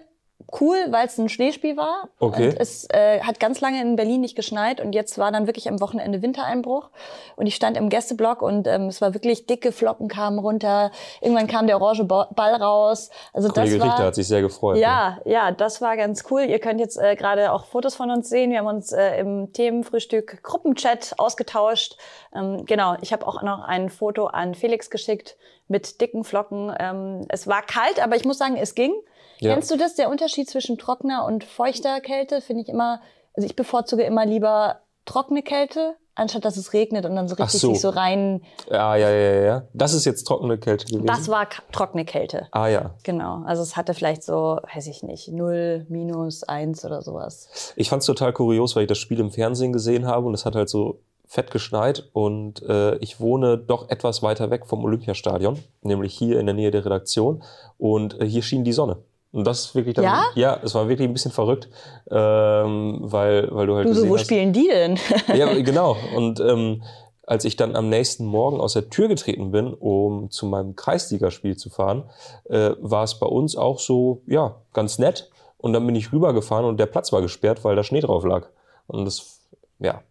cool, 0.61 0.77
weil 0.91 1.07
es 1.07 1.19
ein 1.19 1.29
Schneespiel 1.29 1.77
war. 1.77 2.09
Okay. 2.19 2.49
Und 2.51 2.61
es 2.61 2.89
äh, 2.91 3.21
hat 3.21 3.39
ganz 3.41 3.61
lange 3.61 3.81
in 3.81 3.97
Berlin 3.97 4.21
nicht 4.21 4.37
geschneit 4.37 4.81
und 4.81 4.95
jetzt 4.95 5.19
war 5.19 5.31
dann 5.31 5.47
wirklich 5.47 5.69
am 5.69 5.81
Wochenende 5.81 6.23
Wintereinbruch 6.23 6.91
und 7.37 7.47
ich 7.47 7.55
stand 7.55 7.77
im 7.77 7.89
Gästeblock 7.89 8.43
und 8.43 8.67
ähm, 8.67 8.87
es 8.87 9.01
war 9.01 9.15
wirklich 9.15 9.47
dicke 9.47 9.73
Flocken 9.73 10.09
kamen 10.09 10.39
runter. 10.39 10.91
Irgendwann 11.21 11.47
kam 11.47 11.67
der 11.67 11.81
orange 11.81 12.05
Ba- 12.05 12.29
Ball 12.35 12.55
raus. 12.55 13.11
Also 13.33 13.49
Kollege 13.49 13.79
das 13.79 13.81
war 13.87 13.93
Richter 13.93 14.07
hat 14.07 14.15
sich 14.15 14.29
sehr 14.29 14.41
gefreut. 14.43 14.77
ne? 14.77 14.83
ja, 14.83 15.19
ja, 15.25 15.51
das 15.53 15.81
war 15.81 15.97
ganz 15.97 16.25
cool. 16.31 16.43
Ihr 16.43 16.59
könnt 16.59 16.81
jetzt 16.81 16.97
äh, 16.99 17.17
gerade 17.17 17.53
auch 17.53 17.65
Fotos 17.67 17.95
von 17.95 18.11
uns 18.11 18.29
sehen. 18.29 18.51
Wir 18.51 18.59
haben 18.59 18.67
uns 18.67 18.93
äh, 18.93 19.19
im 19.21 19.53
Themenfrühstück 19.53 20.43
Gruppenchat 20.43 21.15
ausgetauscht. 21.19 21.97
Ähm, 22.35 22.65
genau, 22.67 22.97
ich 23.01 23.13
habe 23.13 23.27
auch 23.27 23.43
noch 23.43 23.65
ein 23.65 23.89
Foto 23.91 24.27
an 24.27 24.55
Felix 24.55 24.91
geschickt 24.91 25.37
mit 25.69 26.01
dicken 26.01 26.25
Flocken. 26.25 26.75
Ähm, 26.79 27.27
es 27.29 27.47
war 27.47 27.63
kalt, 27.63 28.03
aber 28.03 28.17
ich 28.17 28.25
muss 28.25 28.39
sagen, 28.39 28.57
es 28.57 28.75
ging. 28.75 28.93
Ja. 29.40 29.55
Kennst 29.55 29.70
du 29.70 29.76
das, 29.76 29.94
der 29.94 30.11
Unterschied 30.11 30.48
zwischen 30.48 30.79
trockener 30.79 31.24
und 31.24 31.44
feuchter 31.44 32.00
Kälte? 32.00 32.40
Finde 32.40 32.62
ich 32.62 32.68
immer, 32.68 33.00
also 33.35 33.46
ich 33.46 33.57
bevorzuge 33.57 34.03
immer 34.03 34.26
lieber 34.26 34.81
trockene 35.07 35.42
Kälte, 35.42 35.96
anstatt 36.14 36.44
dass 36.44 36.57
es 36.57 36.72
regnet 36.74 37.07
und 37.07 37.16
dann 37.16 37.26
so 37.26 37.35
richtig 37.37 37.61
so. 37.61 37.70
sich 37.70 37.81
so 37.81 37.88
rein. 37.88 38.42
Ja, 38.70 38.94
ja, 38.96 39.11
ja, 39.11 39.33
ja, 39.33 39.42
ja. 39.42 39.62
Das 39.72 39.94
ist 39.94 40.05
jetzt 40.05 40.24
trockene 40.24 40.59
Kälte 40.59 40.87
gewesen. 40.87 41.07
Das 41.07 41.29
war 41.29 41.48
trockene 41.72 42.05
Kälte. 42.05 42.48
ah 42.53 42.68
ja. 42.68 42.94
Genau, 43.03 43.42
also 43.46 43.62
es 43.62 43.76
hatte 43.76 43.94
vielleicht 43.94 44.22
so, 44.22 44.59
weiß 44.74 44.87
ich 44.88 45.03
nicht, 45.03 45.29
0, 45.29 45.87
minus 45.88 46.42
1 46.42 46.85
oder 46.85 47.00
sowas. 47.00 47.72
Ich 47.76 47.88
fand 47.88 48.00
es 48.00 48.07
total 48.07 48.33
kurios, 48.35 48.76
weil 48.76 48.83
ich 48.83 48.88
das 48.88 48.98
Spiel 48.98 49.20
im 49.20 49.31
Fernsehen 49.31 49.72
gesehen 49.72 50.07
habe 50.07 50.26
und 50.26 50.35
es 50.35 50.44
hat 50.44 50.55
halt 50.55 50.68
so 50.68 51.00
fett 51.26 51.53
geschneit 51.53 52.11
und 52.12 52.61
äh, 52.64 52.96
ich 52.96 53.20
wohne 53.20 53.57
doch 53.57 53.88
etwas 53.88 54.20
weiter 54.20 54.50
weg 54.50 54.66
vom 54.66 54.85
Olympiastadion, 54.85 55.62
nämlich 55.81 56.12
hier 56.12 56.40
in 56.40 56.46
der 56.46 56.57
Nähe 56.57 56.72
der 56.72 56.85
Redaktion 56.85 57.44
und 57.79 58.20
äh, 58.20 58.26
hier 58.26 58.42
schien 58.42 58.64
die 58.64 58.72
Sonne. 58.72 58.96
Und 59.33 59.47
das 59.47 59.61
ist 59.66 59.75
wirklich 59.75 59.95
dann, 59.95 60.05
Ja? 60.05 60.25
ja, 60.35 60.61
es 60.62 60.75
war 60.75 60.88
wirklich 60.88 61.09
ein 61.09 61.12
bisschen 61.12 61.31
verrückt, 61.31 61.69
ähm, 62.11 62.99
weil, 63.03 63.49
weil 63.53 63.66
du 63.66 63.77
halt 63.77 63.87
Du 63.87 63.95
so, 63.95 64.09
wo 64.09 64.16
hast, 64.16 64.25
spielen 64.25 64.53
die 64.53 64.69
denn? 64.69 64.99
Ja, 65.35 65.55
genau. 65.62 65.97
Und 66.16 66.40
ähm, 66.40 66.83
als 67.23 67.45
ich 67.45 67.55
dann 67.55 67.77
am 67.77 67.88
nächsten 67.88 68.25
Morgen 68.25 68.61
aus 68.61 68.73
der 68.73 68.90
Tür 68.90 69.07
getreten 69.07 69.53
bin, 69.53 69.73
um 69.73 70.31
zu 70.31 70.47
meinem 70.47 70.75
Kreisligaspiel 70.75 71.57
zu 71.57 71.71
fahren, 71.71 72.11
äh, 72.49 72.71
war 72.81 73.05
es 73.05 73.21
bei 73.21 73.27
uns 73.27 73.55
auch 73.55 73.79
so, 73.79 74.23
ja, 74.27 74.57
ganz 74.73 74.99
nett. 74.99 75.31
Und 75.59 75.75
dann 75.75 75.87
bin 75.87 75.95
ich 75.95 76.12
rübergefahren 76.12 76.64
und 76.64 76.81
der 76.81 76.87
Platz 76.87 77.12
war 77.12 77.23
gesperrt, 77.23 77.62
weil 77.62 77.77
da 77.77 77.85
Schnee 77.85 78.01
drauf 78.01 78.25
lag. 78.25 78.49
Und 78.88 79.05
das, 79.05 79.40
ja. 79.79 80.03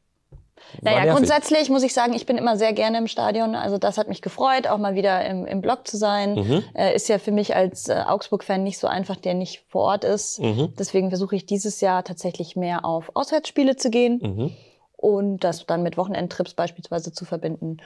Naja, 0.82 0.97
nervig. 0.99 1.13
grundsätzlich 1.15 1.69
muss 1.69 1.84
ich 1.84 1.93
sagen, 1.93 2.13
ich 2.13 2.25
bin 2.25 2.38
immer 2.38 2.58
sehr 2.58 2.73
gerne 2.73 2.97
im 2.97 3.08
Stadion. 3.08 3.55
Also 3.55 3.77
das 3.77 3.97
hat 3.97 4.08
mich 4.08 4.21
gefreut, 4.21 4.67
auch 4.67 4.77
mal 4.77 4.95
wieder 4.95 5.25
im, 5.25 5.45
im 5.45 5.62
Block 5.62 5.88
zu 5.88 5.97
sein. 5.97 6.36
Mhm. 6.36 6.63
Äh, 6.73 6.95
ist 6.95 7.10
ja 7.10 7.19
für 7.19 7.32
mich 7.32 7.55
als 7.55 7.88
äh, 7.89 8.03
Augsburg-Fan 8.08 8.63
nicht 8.63 8.77
so 8.79 8.88
einfach, 8.88 9.15
der 9.15 9.34
nicht 9.34 9.63
vor 9.67 9.84
Ort 9.84 10.03
ist. 10.03 10.39
Mhm. 10.41 10.73
Deswegen 10.77 11.10
versuche 11.10 11.36
ich 11.36 11.45
dieses 11.45 11.82
Jahr 11.82 12.03
tatsächlich 12.03 12.55
mehr 12.55 12.86
auf 12.86 13.12
Auswärtsspiele 13.13 13.75
zu 13.75 13.89
gehen 13.89 14.19
Mhm. 14.21 14.51
und 14.97 15.43
das 15.43 15.65
dann 15.65 15.84
mit 15.84 15.97
Wochenendtrips 15.97 16.53
beispielsweise 16.53 17.12
zu 17.12 17.25
verbinden. 17.25 17.77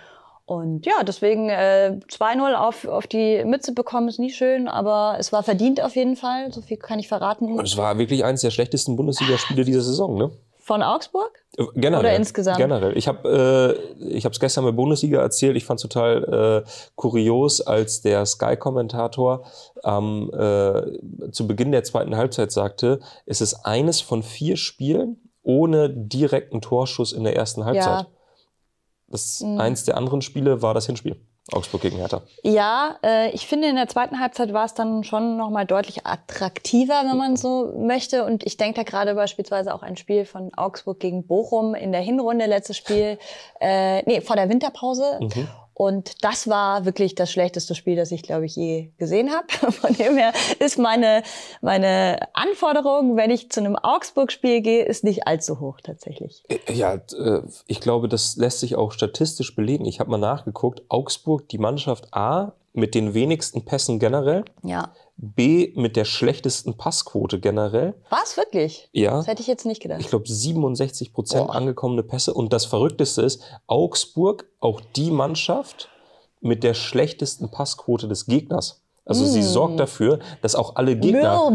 Und 0.45 0.85
ja, 0.85 1.03
deswegen 1.07 1.47
äh, 1.49 1.97
2-0 2.09 2.53
auf, 2.55 2.85
auf 2.85 3.07
die 3.07 3.45
Mütze 3.45 3.73
bekommen 3.73 4.09
ist 4.09 4.19
nie 4.19 4.29
schön, 4.29 4.67
aber 4.67 5.15
es 5.17 5.31
war 5.31 5.41
verdient 5.41 5.81
auf 5.81 5.95
jeden 5.95 6.17
Fall. 6.17 6.51
So 6.51 6.61
viel 6.61 6.75
kann 6.75 6.99
ich 6.99 7.07
verraten. 7.07 7.45
Und 7.57 7.65
es 7.65 7.77
war 7.77 7.97
wirklich 7.97 8.25
eines 8.25 8.41
der 8.41 8.51
schlechtesten 8.51 8.97
Bundesligaspiele 8.97 9.63
dieser 9.63 9.79
Saison, 9.81 10.17
ne? 10.17 10.31
Von 10.63 10.81
Augsburg? 10.81 11.43
Äh, 11.57 11.65
Generell. 11.75 11.99
Oder 12.05 12.15
insgesamt? 12.15 12.57
Generell. 12.57 12.97
Ich 12.97 13.09
habe 13.09 13.77
äh, 13.99 14.05
ich 14.05 14.23
es 14.23 14.39
gestern 14.39 14.63
bei 14.63 14.71
Bundesliga 14.71 15.19
erzählt. 15.21 15.57
Ich 15.57 15.65
fand 15.65 15.77
es 15.77 15.81
total 15.81 16.63
äh, 16.65 16.69
kurios, 16.95 17.59
als 17.59 18.01
der 18.01 18.25
Sky-Kommentator 18.25 19.45
am 19.83 20.31
äh, 20.33 21.31
zu 21.31 21.47
Beginn 21.47 21.73
der 21.73 21.83
zweiten 21.83 22.15
Halbzeit 22.15 22.53
sagte, 22.53 23.01
es 23.25 23.41
ist 23.41 23.65
eines 23.65 23.99
von 23.99 24.23
vier 24.23 24.55
Spielen 24.55 25.29
ohne 25.41 25.89
direkten 25.89 26.61
Torschuss 26.61 27.11
in 27.11 27.25
der 27.25 27.35
ersten 27.35 27.65
Halbzeit. 27.65 28.05
Ja. 28.05 28.07
Das 29.09 29.41
Mhm. 29.41 29.59
eins 29.59 29.83
der 29.83 29.97
anderen 29.97 30.21
Spiele 30.21 30.61
war 30.61 30.73
das 30.73 30.85
Hinspiel. 30.85 31.17
Augsburg 31.51 31.81
gegen 31.81 31.97
Hertha. 31.97 32.21
Ja, 32.43 32.97
äh, 33.03 33.29
ich 33.31 33.47
finde, 33.47 33.67
in 33.67 33.75
der 33.75 33.89
zweiten 33.89 34.19
Halbzeit 34.19 34.53
war 34.53 34.63
es 34.63 34.75
dann 34.75 35.03
schon 35.03 35.35
nochmal 35.35 35.65
deutlich 35.65 36.05
attraktiver, 36.05 37.03
wenn 37.05 37.17
man 37.17 37.35
so 37.35 37.73
möchte. 37.77 38.23
Und 38.23 38.45
ich 38.45 38.55
denke 38.55 38.75
da 38.75 38.83
gerade 38.83 39.13
beispielsweise 39.13 39.73
auch 39.75 39.83
ein 39.83 39.97
Spiel 39.97 40.25
von 40.25 40.53
Augsburg 40.53 40.99
gegen 41.01 41.27
Bochum 41.27 41.75
in 41.75 41.91
der 41.91 42.01
Hinrunde, 42.01 42.45
letztes 42.45 42.77
Spiel, 42.77 43.17
äh, 43.59 44.03
nee, 44.03 44.21
vor 44.21 44.37
der 44.37 44.47
Winterpause. 44.49 45.19
Mhm. 45.19 45.49
Und 45.73 46.23
das 46.23 46.47
war 46.47 46.85
wirklich 46.85 47.15
das 47.15 47.31
schlechteste 47.31 47.75
Spiel, 47.75 47.95
das 47.95 48.11
ich, 48.11 48.23
glaube 48.23 48.45
ich, 48.45 48.55
je 48.55 48.91
gesehen 48.97 49.31
habe. 49.31 49.47
Von 49.71 49.93
dem 49.93 50.15
her 50.17 50.33
ist 50.59 50.77
meine, 50.77 51.23
meine 51.61 52.19
Anforderung, 52.33 53.17
wenn 53.17 53.31
ich 53.31 53.49
zu 53.49 53.59
einem 53.59 53.75
Augsburg-Spiel 53.75 54.61
gehe, 54.61 54.85
ist 54.85 55.03
nicht 55.03 55.27
allzu 55.27 55.59
hoch 55.59 55.79
tatsächlich. 55.81 56.43
Äh, 56.47 56.73
Ja, 56.73 56.95
äh, 56.95 57.41
ich 57.67 57.81
glaube, 57.81 58.07
das 58.07 58.35
lässt 58.35 58.59
sich 58.59 58.75
auch 58.75 58.91
statistisch 58.91 59.55
belegen. 59.55 59.85
Ich 59.85 59.99
habe 59.99 60.11
mal 60.11 60.17
nachgeguckt. 60.17 60.83
Augsburg, 60.89 61.49
die 61.49 61.57
Mannschaft 61.57 62.13
A 62.13 62.53
mit 62.73 62.95
den 62.95 63.13
wenigsten 63.13 63.65
Pässen 63.65 63.99
generell, 63.99 64.45
Ja. 64.63 64.91
B 65.15 65.73
mit 65.75 65.95
der 65.95 66.05
schlechtesten 66.05 66.75
Passquote 66.75 67.39
generell. 67.39 67.93
Was 68.09 68.35
wirklich? 68.35 68.89
Ja. 68.91 69.17
Das 69.17 69.27
hätte 69.27 69.41
ich 69.41 69.47
jetzt 69.47 69.65
nicht 69.65 69.81
gedacht. 69.81 70.01
Ich 70.01 70.09
glaube 70.09 70.27
67 70.27 71.13
Prozent 71.13 71.47
Boah. 71.47 71.55
angekommene 71.55 72.03
Pässe. 72.03 72.33
Und 72.33 72.51
das 72.51 72.65
Verrückteste 72.65 73.21
ist, 73.21 73.41
Augsburg, 73.67 74.45
auch 74.59 74.81
die 74.95 75.11
Mannschaft 75.11 75.89
mit 76.41 76.63
der 76.63 76.73
schlechtesten 76.73 77.49
Passquote 77.51 78.07
des 78.07 78.25
Gegners. 78.25 78.81
Also 79.05 79.25
sie 79.25 79.43
sorgt 79.43 79.79
dafür, 79.79 80.19
dass 80.41 80.55
auch 80.55 80.75
alle 80.75 80.95
Gegner 80.95 81.49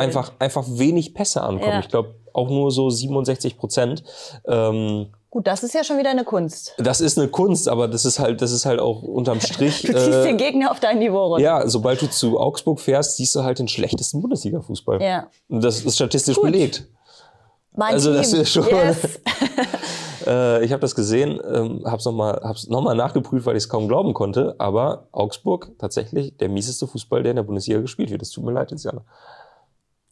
einfach, 0.00 0.32
einfach 0.38 0.64
wenig 0.66 1.12
Pässe 1.12 1.42
ankommen. 1.42 1.72
Ja. 1.72 1.80
Ich 1.80 1.88
glaube 1.88 2.14
auch 2.32 2.48
nur 2.48 2.70
so 2.70 2.88
67 2.88 3.58
Prozent. 3.58 4.02
Ähm, 4.46 5.08
Gut, 5.36 5.46
das 5.46 5.62
ist 5.62 5.74
ja 5.74 5.84
schon 5.84 5.98
wieder 5.98 6.08
eine 6.08 6.24
Kunst. 6.24 6.74
das 6.78 7.02
ist 7.02 7.18
eine 7.18 7.28
Kunst, 7.28 7.68
aber 7.68 7.88
das 7.88 8.06
ist 8.06 8.18
halt, 8.18 8.40
das 8.40 8.52
ist 8.52 8.64
halt 8.64 8.80
auch 8.80 9.02
unterm 9.02 9.38
Strich. 9.42 9.82
Du 9.86 9.92
ziehst 9.92 10.08
äh, 10.08 10.22
den 10.22 10.38
Gegner 10.38 10.70
auf 10.70 10.80
dein 10.80 10.98
Niveau 10.98 11.26
runter. 11.26 11.44
ja, 11.44 11.68
sobald 11.68 12.00
du 12.00 12.06
zu 12.08 12.40
Augsburg 12.40 12.80
fährst, 12.80 13.18
siehst 13.18 13.34
du 13.36 13.44
halt 13.44 13.58
den 13.58 13.68
schlechtesten 13.68 14.22
Bundesliga-Fußball. 14.22 15.02
Ja. 15.02 15.28
Und 15.50 15.62
das 15.62 15.84
ist 15.84 15.94
statistisch 15.96 16.36
Gut. 16.36 16.44
belegt. 16.44 16.86
Mein 17.74 17.92
Also 17.92 18.12
Team. 18.12 18.16
das 18.22 18.32
ist 18.32 18.50
schon- 18.50 18.66
Yes. 18.66 19.20
Äh, 20.26 20.64
ich 20.64 20.72
habe 20.72 20.80
das 20.80 20.94
gesehen, 20.94 21.38
ähm, 21.52 21.82
habe 21.84 21.98
es 21.98 22.04
nochmal 22.06 22.40
noch 22.68 22.80
mal 22.82 22.94
nachgeprüft, 22.96 23.44
weil 23.44 23.56
ich 23.56 23.64
es 23.64 23.68
kaum 23.68 23.88
glauben 23.88 24.14
konnte. 24.14 24.54
Aber 24.58 25.06
Augsburg 25.12 25.70
tatsächlich 25.78 26.36
der 26.38 26.48
mieseste 26.48 26.86
Fußball, 26.88 27.22
der 27.22 27.30
in 27.32 27.36
der 27.36 27.42
Bundesliga 27.44 27.80
gespielt 27.80 28.10
wird. 28.10 28.22
Es 28.22 28.30
tut 28.30 28.42
mir 28.42 28.52
leid 28.52 28.70
jetzt, 28.70 28.84
Jana. 28.84 29.04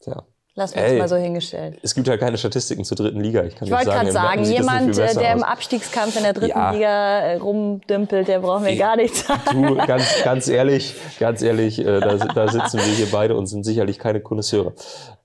Tja. 0.01 0.23
Lass 0.57 0.71
uns 0.71 0.93
mal 0.97 1.09
so 1.09 1.17
hingestellt. 1.17 1.77
Es 1.81 1.93
gibt 1.95 2.07
ja 2.07 2.15
keine 2.15 2.37
Statistiken 2.37 2.85
zur 2.85 2.95
dritten 2.95 3.19
Liga. 3.19 3.43
Ich 3.43 3.55
kann 3.55 3.67
Ich 3.67 3.73
wollte 3.73 3.89
gerade 3.89 4.11
sagen, 4.13 4.41
nicht 4.41 4.57
jemand, 4.57 4.95
der 4.95 5.33
im. 5.33 5.43
Abstiegskampf 5.43 6.15
in 6.15 6.23
der 6.23 6.31
dritten 6.31 6.57
Ja. 6.57 6.71
Liga 6.71 7.19
äh, 7.19 7.35
rumdümpelt, 7.35 8.29
der 8.29 8.39
braucht 8.39 8.63
mir 8.63 8.77
gar 8.77 8.95
nichts 8.95 9.27
sagen. 9.27 9.63
Du, 9.67 9.75
ganz, 9.75 10.23
ganz 10.23 10.47
ehrlich, 10.47 10.95
ganz 11.19 11.41
ehrlich, 11.41 11.79
äh, 11.79 11.99
da, 11.99 12.15
da 12.15 12.47
sitzen 12.47 12.77
wir 12.77 12.85
hier 12.85 13.07
beide 13.11 13.35
und 13.35 13.47
sind 13.47 13.65
sicherlich 13.65 13.99
keine 13.99 14.21
Konnoisseure. 14.21 14.73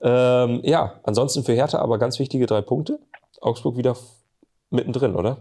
Ähm, 0.01 0.59
ja, 0.63 0.99
ansonsten 1.03 1.45
für 1.45 1.53
Hertha 1.53 1.79
aber 1.79 1.97
ganz 1.97 2.19
wichtige 2.19 2.45
drei 2.45 2.61
Punkte. 2.61 2.99
Augsburg 3.39 3.77
wieder 3.77 3.95
mittendrin, 4.69 5.15
oder? 5.15 5.37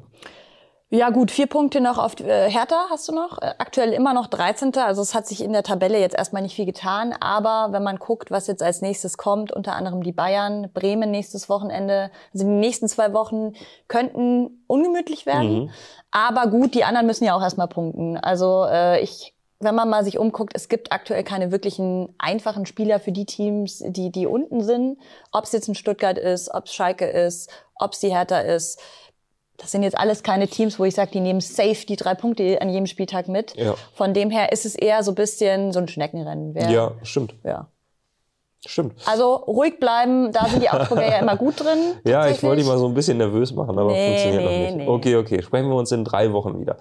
Ja 0.93 1.11
gut, 1.11 1.31
vier 1.31 1.47
Punkte 1.47 1.81
noch 1.81 1.99
auf 1.99 2.19
äh, 2.19 2.51
Hertha 2.51 2.87
hast 2.91 3.09
du 3.09 3.13
noch. 3.13 3.41
Äh, 3.41 3.55
aktuell 3.59 3.93
immer 3.93 4.13
noch 4.13 4.27
13. 4.27 4.75
Also 4.77 5.03
es 5.03 5.15
hat 5.15 5.29
sich 5.29 5.41
in 5.41 5.53
der 5.53 5.63
Tabelle 5.63 6.01
jetzt 6.01 6.17
erstmal 6.17 6.43
nicht 6.43 6.57
viel 6.57 6.67
getan. 6.67 7.15
Aber 7.21 7.69
wenn 7.71 7.85
man 7.85 8.01
guckt, 8.01 8.33
was 8.33 8.49
jetzt 8.49 8.61
als 8.61 8.83
nächstes 8.83 9.17
kommt, 9.17 9.53
unter 9.53 9.77
anderem 9.77 10.03
die 10.03 10.11
Bayern, 10.11 10.69
Bremen 10.75 11.13
nächstes 11.13 11.49
Wochenende. 11.49 12.11
Also 12.35 12.45
die 12.45 12.53
nächsten 12.53 12.89
zwei 12.89 13.13
Wochen 13.13 13.53
könnten 13.87 14.65
ungemütlich 14.67 15.27
werden. 15.27 15.65
Mhm. 15.65 15.71
Aber 16.11 16.49
gut, 16.49 16.75
die 16.75 16.83
anderen 16.83 17.07
müssen 17.07 17.25
ja 17.25 17.37
auch 17.37 17.43
erstmal 17.43 17.69
punkten. 17.69 18.17
Also 18.17 18.65
äh, 18.69 19.01
ich 19.01 19.33
wenn 19.63 19.75
man 19.75 19.91
mal 19.91 20.05
sich 20.05 20.19
umguckt, 20.19 20.53
es 20.55 20.71
gibt 20.71 20.91
aktuell 20.91 21.23
keine 21.23 21.53
wirklichen 21.53 22.15
einfachen 22.17 22.65
Spieler 22.65 22.99
für 22.99 23.13
die 23.13 23.27
Teams, 23.27 23.85
die, 23.87 24.11
die 24.11 24.27
unten 24.27 24.63
sind. 24.63 24.99
Ob 25.33 25.45
es 25.45 25.53
jetzt 25.53 25.69
ein 25.69 25.75
Stuttgart 25.75 26.17
ist, 26.17 26.53
ob 26.53 26.65
es 26.65 26.75
Schalke 26.75 27.05
ist, 27.05 27.51
ob 27.75 27.93
es 27.93 28.01
die 28.01 28.09
Hertha 28.09 28.41
ist. 28.41 28.81
Das 29.61 29.71
sind 29.73 29.83
jetzt 29.83 29.97
alles 29.99 30.23
keine 30.23 30.49
Teams, 30.49 30.79
wo 30.79 30.85
ich 30.85 30.95
sage, 30.95 31.11
die 31.13 31.21
nehmen 31.21 31.41
safe 31.41 31.85
die 31.87 31.97
drei 31.97 32.15
Punkte 32.15 32.61
an 32.63 32.71
jedem 32.71 32.87
Spieltag 32.87 33.29
mit. 33.29 33.55
Ja. 33.57 33.75
Von 33.95 34.15
dem 34.15 34.31
her 34.31 34.53
ist 34.53 34.65
es 34.65 34.75
eher 34.75 35.03
so 35.03 35.13
ein 35.13 35.15
bisschen 35.15 35.73
so 35.73 35.79
ein 35.81 35.87
Schneckenrennen. 35.89 36.55
Wer, 36.55 36.71
Ja, 36.71 36.93
stimmt. 37.03 37.35
ja. 37.45 37.69
Stimmt. 38.67 38.95
Also 39.07 39.37
ruhig 39.37 39.81
bleiben, 39.81 40.33
da 40.33 40.47
sind 40.47 40.63
die 40.63 40.69
Augsburger 40.69 41.07
ja 41.09 41.19
immer 41.19 41.37
gut 41.37 41.59
drin. 41.61 41.95
Ja, 42.05 42.27
ich 42.29 42.43
wollte 42.43 42.59
dich 42.59 42.67
mal 42.67 42.77
so 42.77 42.87
ein 42.89 42.93
bisschen 42.93 43.17
nervös 43.17 43.53
machen, 43.55 43.79
aber 43.79 43.91
Nee, 43.93 44.09
funktioniert 44.09 44.43
nee, 44.45 44.59
noch 44.59 44.67
nicht. 44.67 44.77
nee. 44.77 44.89
Okay, 44.89 45.17
okay. 45.17 45.43
Sprechen 45.43 45.69
wir 45.71 45.77
uns 45.77 45.91
in 45.93 46.05
drei 46.05 46.31
Wochen 46.35 46.61
wieder. 46.61 46.77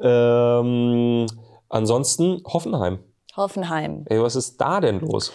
Ähm, 0.00 1.26
ansonsten 1.68 2.40
Hoffenheim. 2.46 3.00
Hoffenheim. 3.36 4.04
Ey, 4.08 4.22
was 4.22 4.36
ist 4.36 4.60
da 4.60 4.80
denn 4.80 5.00
los? 5.00 5.32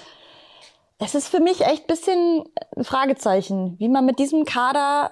Es 1.00 1.16
ist 1.16 1.28
für 1.28 1.40
mich 1.42 1.62
echt 1.62 1.84
ein 1.84 1.88
bisschen 1.88 2.44
ein 2.78 2.84
Fragezeichen, 2.86 3.76
wie 3.80 3.90
man 3.90 4.06
mit 4.06 4.20
diesem 4.20 4.46
Kader 4.46 5.12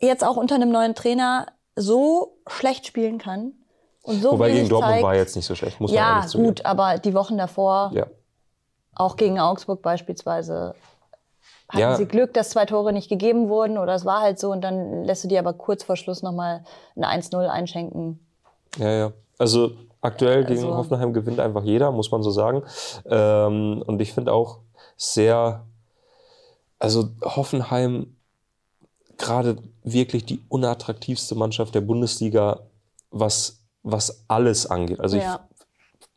jetzt 0.00 0.24
auch 0.24 0.36
unter 0.36 0.54
einem 0.56 0.70
neuen 0.70 0.94
Trainer 0.94 1.46
so 1.76 2.36
schlecht 2.46 2.86
spielen 2.86 3.18
kann. 3.18 3.52
Und 4.02 4.22
so 4.22 4.32
Wobei 4.32 4.50
gegen 4.52 4.68
Dortmund 4.68 4.92
zeigt. 4.94 5.04
war 5.04 5.14
jetzt 5.16 5.36
nicht 5.36 5.44
so 5.46 5.54
schlecht, 5.54 5.80
muss 5.80 5.90
man 5.90 5.96
Ja, 5.98 6.16
ehrlich 6.16 6.30
zugeben. 6.30 6.48
gut, 6.48 6.64
aber 6.66 6.98
die 6.98 7.14
Wochen 7.14 7.36
davor 7.38 7.90
Ja. 7.94 8.06
Auch 8.94 9.16
gegen 9.16 9.38
Augsburg 9.38 9.80
beispielsweise 9.82 10.74
hatten 11.68 11.78
Ja. 11.78 11.94
sie 11.94 12.06
Glück, 12.06 12.32
dass 12.34 12.50
zwei 12.50 12.64
Tore 12.64 12.92
nicht 12.92 13.08
gegeben 13.08 13.48
wurden 13.48 13.76
oder 13.78 13.94
es 13.94 14.04
war 14.04 14.22
halt 14.22 14.38
so 14.40 14.50
und 14.50 14.62
dann 14.62 15.04
lässt 15.04 15.22
du 15.24 15.28
dir 15.28 15.38
aber 15.38 15.52
kurz 15.52 15.84
vor 15.84 15.96
Schluss 15.96 16.22
nochmal 16.22 16.64
ein 16.96 17.04
1-0 17.04 17.46
einschenken. 17.48 18.18
Ja, 18.78 18.90
ja. 18.90 19.12
Also 19.38 19.72
aktuell 20.00 20.44
gegen 20.46 20.64
Also- 20.64 20.76
Hoffenheim 20.76 21.12
gewinnt 21.12 21.38
einfach 21.38 21.62
jeder, 21.62 21.92
muss 21.92 22.10
man 22.10 22.22
so 22.22 22.30
sagen. 22.30 22.62
Ähm, 23.06 23.84
und 23.86 24.00
ich 24.00 24.12
finde 24.14 24.32
auch 24.32 24.58
sehr, 24.96 25.64
also 26.78 27.10
Hoffenheim 27.22 28.16
gerade 29.18 29.56
wirklich 29.82 30.24
die 30.24 30.40
unattraktivste 30.48 31.34
Mannschaft 31.34 31.74
der 31.74 31.80
Bundesliga, 31.80 32.60
was, 33.10 33.64
was 33.82 34.24
alles 34.28 34.66
angeht. 34.66 35.00
Also 35.00 35.18
Ja. 35.18 35.47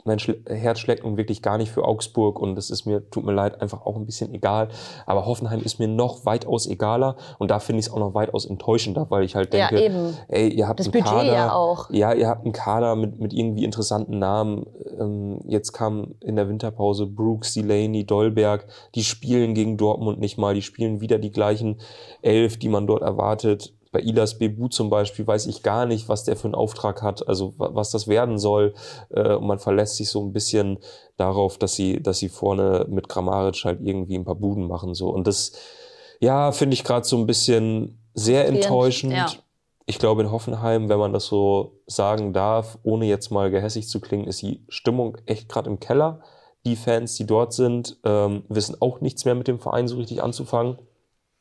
Mein 0.06 0.20
Schl 0.20 0.42
Herz 0.48 0.80
schlägt 0.80 1.04
nun 1.04 1.18
wirklich 1.18 1.42
gar 1.42 1.58
nicht 1.58 1.72
für 1.72 1.86
Augsburg 1.86 2.40
und 2.40 2.58
es 2.58 2.70
ist 2.70 2.86
mir, 2.86 3.10
tut 3.10 3.24
mir 3.26 3.34
leid, 3.34 3.62
einfach 3.62 3.86
auch 3.86 3.96
ein 3.96 4.06
bisschen 4.06 4.34
egal. 4.34 4.70
Aber 5.06 5.26
Hoffenheim 5.26 5.62
ist 5.62 5.80
mir 5.80 5.88
noch 5.88 6.26
weitaus 6.26 6.68
egaler 6.68 7.16
und 7.40 7.52
da 7.52 7.60
finde 7.60 7.80
ich 7.80 7.88
es 7.88 7.92
auch 7.94 8.00
noch 8.00 8.14
weitaus 8.14 8.46
enttäuschender, 8.46 9.08
weil 9.10 9.24
ich 9.24 9.36
halt 9.36 9.54
Ja, 9.54 9.70
denke, 9.70 9.86
eben. 9.86 10.14
ey, 10.28 10.50
ihr 10.50 10.68
habt 10.68 10.80
Das 10.80 10.88
einen 10.88 10.94
Budget 10.94 11.08
Kader, 11.08 11.34
ja 11.34 11.54
auch. 11.54 11.90
ja, 11.92 12.14
ihr 12.14 12.28
habt 12.28 12.44
einen 12.44 12.54
Kader 12.54 12.96
mit, 12.96 13.20
mit 13.20 13.34
irgendwie 13.34 13.64
interessanten 13.64 14.20
Namen. 14.20 14.66
Ähm, 15.00 15.40
jetzt 15.48 15.72
kam 15.74 16.16
in 16.22 16.36
der 16.36 16.48
Winterpause 16.50 17.06
Brooks, 17.08 17.54
Delaney, 17.54 18.06
Dolberg. 18.06 18.66
Die 18.96 19.04
spielen 19.04 19.54
gegen 19.54 19.78
Dortmund 19.78 20.20
nicht 20.20 20.38
mal. 20.38 20.54
Die 20.54 20.62
spielen 20.62 21.02
wieder 21.02 21.20
die 21.20 21.32
gleichen 21.32 21.80
Elf, 22.22 22.58
die 22.58 22.70
man 22.70 22.88
dort 22.88 23.02
erwartet. 23.02 23.74
Bei 23.92 24.00
Ilas 24.00 24.38
Bebu 24.38 24.70
zum 24.70 24.90
Beispiel 24.90 25.28
weiß 25.28 25.48
ich 25.48 25.64
gar 25.64 25.86
nicht, 25.86 26.08
was 26.08 26.24
der 26.24 26.36
für 26.38 26.46
einen 26.46 26.56
Auftrag 26.56 27.02
hat, 27.02 27.28
also 27.28 27.54
wa- 27.58 27.72
was 27.74 27.92
das 27.92 28.08
werden 28.08 28.38
soll. 28.40 28.74
Äh, 29.10 29.34
und 29.36 29.48
man 29.48 29.60
verlässt 29.60 29.98
sich 29.98 30.10
so 30.10 30.22
ein 30.24 30.32
bisschen 30.32 30.80
darauf, 31.18 31.58
dass 31.58 31.74
sie, 31.74 32.02
dass 32.02 32.20
sie 32.20 32.30
vorne 32.30 32.86
mit 32.90 33.10
Grammaric 33.10 33.66
halt 33.66 33.82
irgendwie 33.82 34.16
ein 34.18 34.24
paar 34.26 34.36
Buden 34.36 34.68
machen. 34.68 34.94
So. 34.94 35.10
Und 35.10 35.28
das, 35.28 35.52
ja, 36.22 36.52
finde 36.54 36.74
ich 36.76 36.84
gerade 36.84 37.06
so 37.06 37.18
ein 37.18 37.26
bisschen 37.28 38.02
sehr 38.14 38.48
enttäuschend. 38.48 39.14
ja. 39.14 39.42
Ich 39.88 40.00
glaube, 40.00 40.22
in 40.22 40.32
Hoffenheim, 40.32 40.88
wenn 40.88 41.00
man 41.00 41.12
das 41.12 41.26
so 41.26 41.82
sagen 41.86 42.32
darf, 42.32 42.78
ohne 42.84 43.08
jetzt 43.08 43.30
mal 43.30 43.50
gehässig 43.52 43.90
zu 43.90 44.00
klingen, 44.00 44.26
ist 44.26 44.42
die 44.42 44.64
Stimmung 44.70 45.18
echt 45.26 45.50
gerade 45.50 45.70
im 45.70 45.80
Keller. 45.82 46.22
Die 46.66 46.76
Fans, 46.78 47.16
die 47.16 47.26
dort 47.26 47.52
sind, 47.52 47.98
ähm, 48.06 48.44
wissen 48.48 48.78
auch 48.80 49.02
nichts 49.02 49.26
mehr 49.26 49.36
mit 49.36 49.48
dem 49.50 49.60
Verein 49.60 49.88
so 49.90 49.98
richtig 49.98 50.24
anzufangen. 50.24 50.78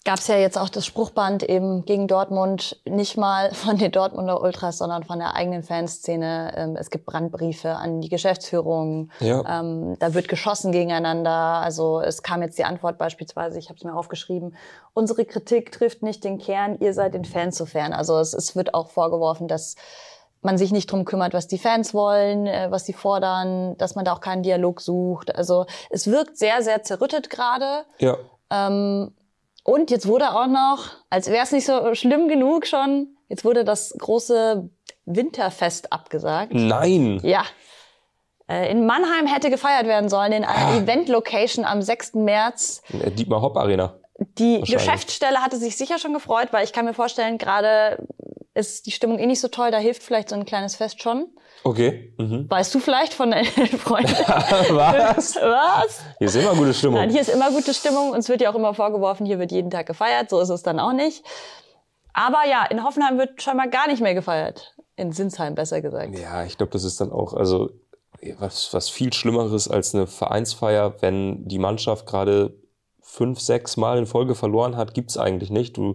Gab 0.07 0.19
es 0.19 0.29
ja 0.29 0.37
jetzt 0.37 0.57
auch 0.57 0.71
das 0.71 0.87
Spruchband 0.87 1.43
eben 1.43 1.85
gegen 1.85 2.09
Dortmund, 2.09 2.81
nicht 2.87 3.19
mal 3.19 3.53
von 3.55 3.77
den 3.77 3.93
Dortmunder 3.93 4.41
Ultras, 4.41 4.79
sondern 4.79 5.05
von 5.05 5.19
der 5.19 5.35
eigenen 5.35 5.63
Fanszene. 5.63 6.55
Ähm, 6.57 6.77
es 6.77 6.89
gibt 6.89 7.05
Brandbriefe 7.05 7.77
an 7.77 8.01
die 8.01 8.09
Geschäftsführung. 8.09 9.11
Ja. 9.21 9.61
Ähm, 9.61 9.97
da 9.99 10.15
wird 10.15 10.29
geschossen 10.29 10.73
gegeneinander. 10.73 11.31
Also 11.31 12.01
es 12.01 12.23
kam 12.23 12.41
jetzt 12.41 12.57
die 12.59 12.65
Antwort 12.65 12.97
beispielsweise, 12.97 13.59
ich 13.59 13.69
habe 13.69 13.77
es 13.77 13.85
mir 13.85 13.95
aufgeschrieben, 13.95 14.57
unsere 14.95 15.27
Kritik 15.27 15.71
trifft 15.71 16.03
nicht 16.03 16.25
den 16.25 16.39
Kern, 16.39 16.79
ihr 16.81 16.95
seid 16.95 17.13
den 17.13 17.27
Fans 17.27 17.57
zu 17.57 17.67
fern. 17.67 17.93
Also 17.93 18.19
es, 18.19 18.33
es 18.33 18.57
wird 18.57 18.73
auch 18.73 18.89
vorgeworfen, 18.89 19.49
dass 19.49 19.77
man 20.41 20.57
sich 20.57 20.73
nicht 20.73 20.91
drum 20.91 21.05
kümmert, 21.05 21.35
was 21.35 21.47
die 21.47 21.59
Fans 21.59 21.93
wollen, 21.93 22.47
äh, 22.47 22.69
was 22.71 22.87
sie 22.87 22.95
fordern, 22.95 23.77
dass 23.77 23.97
man 23.97 24.07
da 24.07 24.15
auch 24.15 24.23
keinen 24.23 24.43
Dialog 24.43 24.81
sucht. 24.81 25.35
Also 25.37 25.67
es 25.91 26.07
wirkt 26.07 26.39
sehr, 26.39 26.63
sehr 26.63 26.83
zerrüttet 26.83 27.29
gerade. 27.29 27.85
Ja. 27.99 28.17
Ähm, 28.51 29.13
und 29.65 29.91
jetzt 29.91 30.07
wurde 30.07 30.31
auch 30.35 30.47
noch, 30.47 30.91
als 31.11 31.29
wäre 31.31 31.45
es 31.45 31.53
nicht 31.53 31.67
so 31.67 31.95
schlimm 31.95 32.29
genug 32.29 32.67
schon, 32.67 33.17
jetzt 33.29 33.45
wurde 33.45 33.65
das 33.65 33.95
große 33.99 34.69
Winterfest 35.05 35.93
abgesagt. 35.93 36.53
Nein. 36.55 37.21
Ja. 37.23 37.43
Äh, 38.49 38.71
In 38.71 38.87
Mannheim 38.87 39.27
hätte 39.27 39.51
gefeiert 39.51 39.87
werden 39.87 40.09
sollen, 40.09 40.33
in 40.33 40.45
einer 40.45 40.83
Event-Location 40.83 41.65
am 41.65 41.83
6. 41.83 42.15
März. 42.15 42.83
Äh, 42.93 43.11
Dietmar 43.11 43.43
Hopp 43.43 43.57
Arena. 43.57 43.95
Die. 44.39 44.61
Geschäftsstelle 44.61 45.39
hatte 45.39 45.57
sich 45.57 45.77
sicher 45.77 45.99
schon 45.99 46.13
gefreut, 46.13 46.49
weil 46.51 46.65
ich 46.65 46.73
kann 46.73 46.85
mir 46.85 46.93
vorstellen, 46.93 47.39
gerade 47.39 48.07
ist 48.55 48.87
die 48.87 48.91
Stimmung 48.91 49.19
eh 49.19 49.27
nicht 49.27 49.41
so 49.41 49.49
toll, 49.49 49.71
da 49.71 49.79
hilft 49.79 50.03
vielleicht 50.03 50.29
so 50.31 50.35
ein 50.35 50.45
kleines 50.45 50.77
Fest 50.77 51.03
schon. 51.03 51.29
Okay. 51.63 52.13
Mhm. 52.19 52.51
Weißt 52.51 52.75
du 52.75 52.81
vielleicht 52.81 53.15
von 53.15 53.31
deinen 53.31 53.45
Freunden? 53.79 54.13
Was? 54.27 55.37
Was? 55.37 56.01
Hier 56.19 56.27
ist 56.27 56.37
immer 56.37 56.55
gute 56.55 56.75
Stimmung. 56.75 56.97
Nein, 56.97 57.11
hier 57.11 57.21
ist 57.21 57.29
immer 57.29 57.51
gute 57.51 57.75
Stimmung. 57.75 58.11
Uns 58.11 58.29
wird 58.29 58.41
ja 58.41 58.51
auch 58.51 58.55
immer 58.55 58.75
vorgeworfen, 58.75 59.27
hier 59.27 59.39
wird 59.39 59.53
jeden 59.53 59.71
Tag 59.71 59.87
gefeiert. 59.87 60.31
So 60.31 60.41
ist 60.41 60.49
es 60.49 60.63
dann 60.63 60.81
auch 60.81 60.93
nicht. 60.93 61.25
Aber 62.13 62.45
ja, 62.49 62.65
in 62.65 62.83
Hoffenheim 62.83 63.19
wird 63.19 63.41
scheinbar 63.43 63.69
gar 63.69 63.87
nicht 63.87 64.03
mehr 64.03 64.15
gefeiert. 64.15 64.75
In 64.97 65.13
Sinsheim, 65.13 65.55
besser 65.55 65.81
gesagt. 65.81 66.19
Ja, 66.19 66.45
ich 66.45 66.57
glaube, 66.57 66.73
das 66.73 66.85
ist 66.85 67.01
dann 67.01 67.13
auch, 67.13 67.35
also 67.35 67.71
was, 68.39 68.75
was 68.75 68.89
viel 68.89 69.13
Schlimmeres 69.13 69.69
als 69.69 69.95
eine 69.95 70.07
Vereinsfeier, 70.07 71.01
wenn 71.01 71.47
die 71.47 71.59
Mannschaft 71.59 72.07
gerade 72.07 72.55
fünf, 73.01 73.41
sechs 73.41 73.77
Mal 73.77 73.99
in 73.99 74.07
Folge 74.07 74.35
verloren 74.35 74.77
hat, 74.77 74.95
gibt's 74.95 75.17
eigentlich 75.17 75.51
nicht. 75.51 75.77
Du 75.77 75.95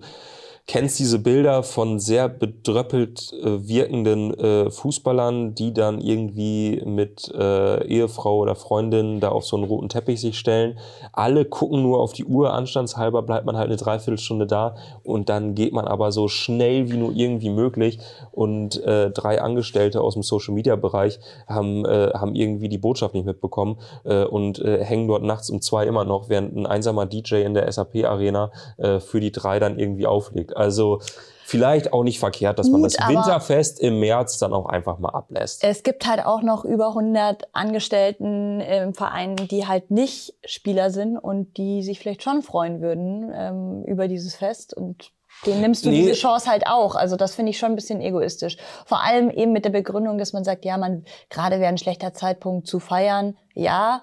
kennst 0.67 0.97
diese 0.97 1.19
Bilder 1.19 1.62
von 1.62 1.99
sehr 1.99 2.28
bedröppelt 2.28 3.34
äh, 3.34 3.67
wirkenden 3.67 4.34
äh, 4.34 4.71
Fußballern, 4.71 5.54
die 5.54 5.73
dann 5.73 6.01
irgendwie 6.01 6.82
mit 6.86 7.32
äh, 7.38 7.86
Ehefrau 7.86 8.39
oder 8.39 8.56
Freundin 8.56 9.19
da 9.19 9.30
auf 9.30 9.45
so 9.45 9.58
einen 9.58 9.65
roten 9.65 9.89
Teppich 9.89 10.19
sich 10.19 10.39
stellen. 10.39 10.80
Alle 11.13 11.45
gucken 11.45 11.84
nur 11.84 11.99
auf 11.99 12.13
die 12.13 12.25
Uhr, 12.25 12.54
anstandshalber 12.54 13.21
bleibt 13.21 13.45
man 13.45 13.58
halt 13.58 13.67
eine 13.67 13.78
Dreiviertelstunde 13.78 14.47
da 14.47 14.75
und 15.04 15.30
dann 15.30 15.54
geht 15.54 15.71
man 15.71 15.86
aber 15.86 16.12
so 16.12 16.28
schnell 16.28 16.89
wie 16.89 16.97
nur 16.97 17.12
irgendwie 17.13 17.51
möglich 17.51 17.99
und 18.32 18.84
äh, 18.84 19.12
drei 19.12 19.41
Angestellte 19.41 20.01
aus 20.01 20.15
dem 20.15 20.23
Social-Media-Bereich 20.23 21.19
haben, 21.47 21.86
äh, 21.86 22.12
haben 22.15 22.34
irgendwie 22.34 22.69
die 22.69 22.80
Botschaft 22.80 23.13
nicht 23.13 23.25
mitbekommen 23.25 23.78
äh, 24.04 24.23
und 24.23 24.60
äh, 24.60 24.84
hängen 24.84 25.08
dort 25.08 25.21
nachts 25.21 25.51
um 25.51 25.62
zwei 25.62 25.86
immer 25.86 26.06
noch, 26.06 26.28
während 26.30 26.56
ein 26.56 26.65
einsamer 26.65 27.06
DJ 27.06 27.43
in 27.43 27.54
der 27.54 27.71
SAP-Arena 27.71 28.51
äh, 28.78 28.99
für 28.99 29.19
die 29.19 29.32
drei 29.32 29.60
dann 29.60 29.78
irgendwie 29.78 30.08
auflegt. 30.08 30.54
Also 30.55 30.99
vielleicht 31.47 31.93
auch 31.93 32.03
nicht 32.03 32.19
verkehrt, 32.19 32.57
dass 32.57 32.69
man 32.69 32.81
Gut, 32.81 32.93
das 32.93 32.99
aber- 32.99 33.13
Winterfest 33.13 33.79
im 33.79 33.99
März 33.99 34.39
dann 34.39 34.51
auch 34.53 34.65
einfach 34.65 34.97
mal 34.97 35.09
ablässt. 35.09 35.63
Es 35.63 35.83
gibt 35.83 36.07
halt 36.07 36.25
auch 36.25 36.41
noch 36.41 36.65
über 36.65 36.89
100 36.95 37.49
Angestellten 37.53 38.61
im 38.61 38.93
Verein, 38.93 39.35
die 39.35 39.67
halt 39.67 39.91
nicht 39.91 40.33
Spieler 40.43 40.89
sind 40.89 41.17
und 41.17 41.57
die 41.57 41.83
sich 41.83 41.99
vielleicht 41.99 42.23
schon 42.23 42.41
freuen 42.41 42.81
würden 42.81 43.31
ähm, 43.35 43.83
über 43.85 44.07
dieses 44.07 44.35
Fest. 44.35 44.73
Und 44.75 45.11
denen 45.45 45.61
nimmst 45.61 45.85
du 45.85 45.89
Nee. 45.89 45.97
diese 46.01 46.13
Chance 46.13 46.49
halt 46.49 46.65
auch. 46.65 46.95
Also 46.95 47.15
das 47.15 47.35
finde 47.35 47.51
ich 47.51 47.59
schon 47.59 47.73
ein 47.73 47.75
bisschen 47.75 48.01
egoistisch. 48.01 48.57
Vor 48.85 49.03
allem 49.03 49.29
eben 49.29 49.51
mit 49.51 49.65
der 49.65 49.69
Begründung, 49.69 50.17
dass 50.17 50.33
man 50.33 50.43
sagt, 50.43 50.65
ja, 50.65 50.77
man 50.77 51.03
gerade 51.29 51.59
wäre 51.59 51.69
ein 51.69 51.77
schlechter 51.77 52.13
Zeitpunkt 52.13 52.65
zu 52.67 52.79
feiern. 52.79 53.37
Ja, 53.53 54.01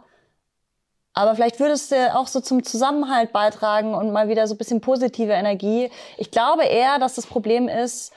aber 1.14 1.34
vielleicht 1.34 1.60
würdest 1.60 1.92
du 1.92 2.14
auch 2.14 2.26
so 2.26 2.40
zum 2.40 2.62
Zusammenhalt 2.64 3.32
beitragen 3.32 3.94
und 3.94 4.12
mal 4.12 4.28
wieder 4.28 4.46
so 4.46 4.54
ein 4.54 4.58
bisschen 4.58 4.80
positive 4.80 5.32
Energie. 5.32 5.90
Ich 6.16 6.30
glaube 6.30 6.64
eher, 6.64 6.98
dass 6.98 7.14
das 7.14 7.26
Problem 7.26 7.68
ist, 7.68 8.12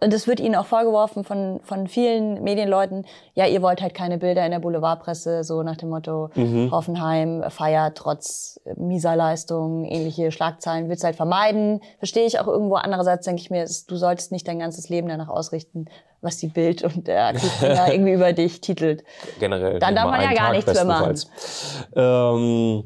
und 0.00 0.12
das 0.12 0.26
wird 0.28 0.38
ihnen 0.40 0.54
auch 0.54 0.66
vorgeworfen 0.66 1.24
von, 1.24 1.60
von 1.64 1.88
vielen 1.88 2.42
Medienleuten, 2.44 3.04
ja, 3.34 3.46
ihr 3.46 3.62
wollt 3.62 3.82
halt 3.82 3.94
keine 3.94 4.18
Bilder 4.18 4.44
in 4.44 4.52
der 4.52 4.60
Boulevardpresse, 4.60 5.42
so 5.44 5.62
nach 5.62 5.76
dem 5.76 5.88
Motto, 5.88 6.30
Hoffenheim 6.70 7.42
feiert 7.48 7.96
trotz 7.98 8.60
äh, 8.64 8.74
mieser 8.78 9.16
Leistung, 9.16 9.84
ähnliche 9.84 10.30
Schlagzeilen, 10.30 10.88
willst 10.88 11.02
halt 11.04 11.16
vermeiden. 11.16 11.80
Verstehe 11.98 12.26
ich 12.26 12.38
auch 12.38 12.46
irgendwo. 12.46 12.76
Andererseits 12.76 13.24
denke 13.26 13.40
ich 13.42 13.50
mir, 13.50 13.62
es- 13.64 13.86
du 13.86 13.96
solltest 13.96 14.30
nicht 14.32 14.46
dein 14.46 14.58
ganzes 14.60 14.88
Leben 14.88 15.08
danach 15.08 15.28
ausrichten, 15.28 15.86
was 16.20 16.36
die 16.36 16.48
Bild 16.48 16.82
und 16.84 17.06
der 17.08 17.32
Cliffhanger 17.34 17.92
irgendwie 17.92 18.12
über 18.12 18.32
dich 18.32 18.60
titelt. 18.60 19.02
generell. 19.40 19.78
Dann 19.80 19.94
darf 19.96 20.10
man 20.10 20.20
ja 20.20 20.28
gar 20.28 20.46
Tag 20.46 20.52
nichts 20.54 20.74
mehr 20.74 20.84
machen. 20.84 21.14
Ähm, 21.96 22.84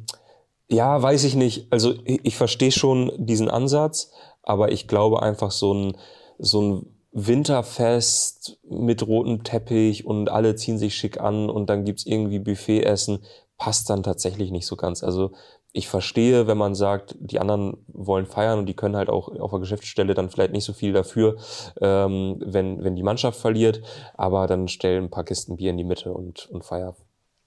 ja, 0.68 1.02
weiß 1.02 1.24
ich 1.24 1.34
nicht. 1.34 1.70
Also 1.72 1.92
ich, 2.04 2.20
ich 2.24 2.36
verstehe 2.36 2.72
schon 2.72 3.12
diesen 3.18 3.50
Ansatz, 3.50 4.10
aber 4.42 4.72
ich 4.72 4.88
glaube 4.88 5.22
einfach 5.22 5.50
so 5.50 5.74
ein, 5.74 5.96
so 6.38 6.60
ein 6.62 6.91
Winterfest 7.12 8.58
mit 8.68 9.06
rotem 9.06 9.44
Teppich 9.44 10.06
und 10.06 10.30
alle 10.30 10.56
ziehen 10.56 10.78
sich 10.78 10.94
schick 10.94 11.20
an 11.20 11.50
und 11.50 11.68
dann 11.68 11.84
gibt's 11.84 12.06
irgendwie 12.06 12.38
Buffetessen, 12.38 13.20
passt 13.58 13.90
dann 13.90 14.02
tatsächlich 14.02 14.50
nicht 14.50 14.66
so 14.66 14.76
ganz. 14.76 15.04
Also 15.04 15.32
ich 15.72 15.88
verstehe, 15.88 16.46
wenn 16.46 16.58
man 16.58 16.74
sagt, 16.74 17.16
die 17.18 17.38
anderen 17.38 17.76
wollen 17.86 18.26
feiern 18.26 18.58
und 18.58 18.66
die 18.66 18.74
können 18.74 18.96
halt 18.96 19.08
auch 19.08 19.28
auf 19.28 19.50
der 19.50 19.60
Geschäftsstelle 19.60 20.14
dann 20.14 20.30
vielleicht 20.30 20.52
nicht 20.52 20.64
so 20.64 20.72
viel 20.72 20.92
dafür, 20.92 21.36
ähm, 21.80 22.42
wenn, 22.44 22.82
wenn 22.84 22.96
die 22.96 23.02
Mannschaft 23.02 23.40
verliert, 23.40 23.82
aber 24.14 24.46
dann 24.46 24.68
stell 24.68 24.98
ein 24.98 25.10
paar 25.10 25.24
Kisten 25.24 25.56
Bier 25.56 25.70
in 25.70 25.78
die 25.78 25.84
Mitte 25.84 26.12
und, 26.12 26.48
und 26.50 26.64
feier 26.64 26.94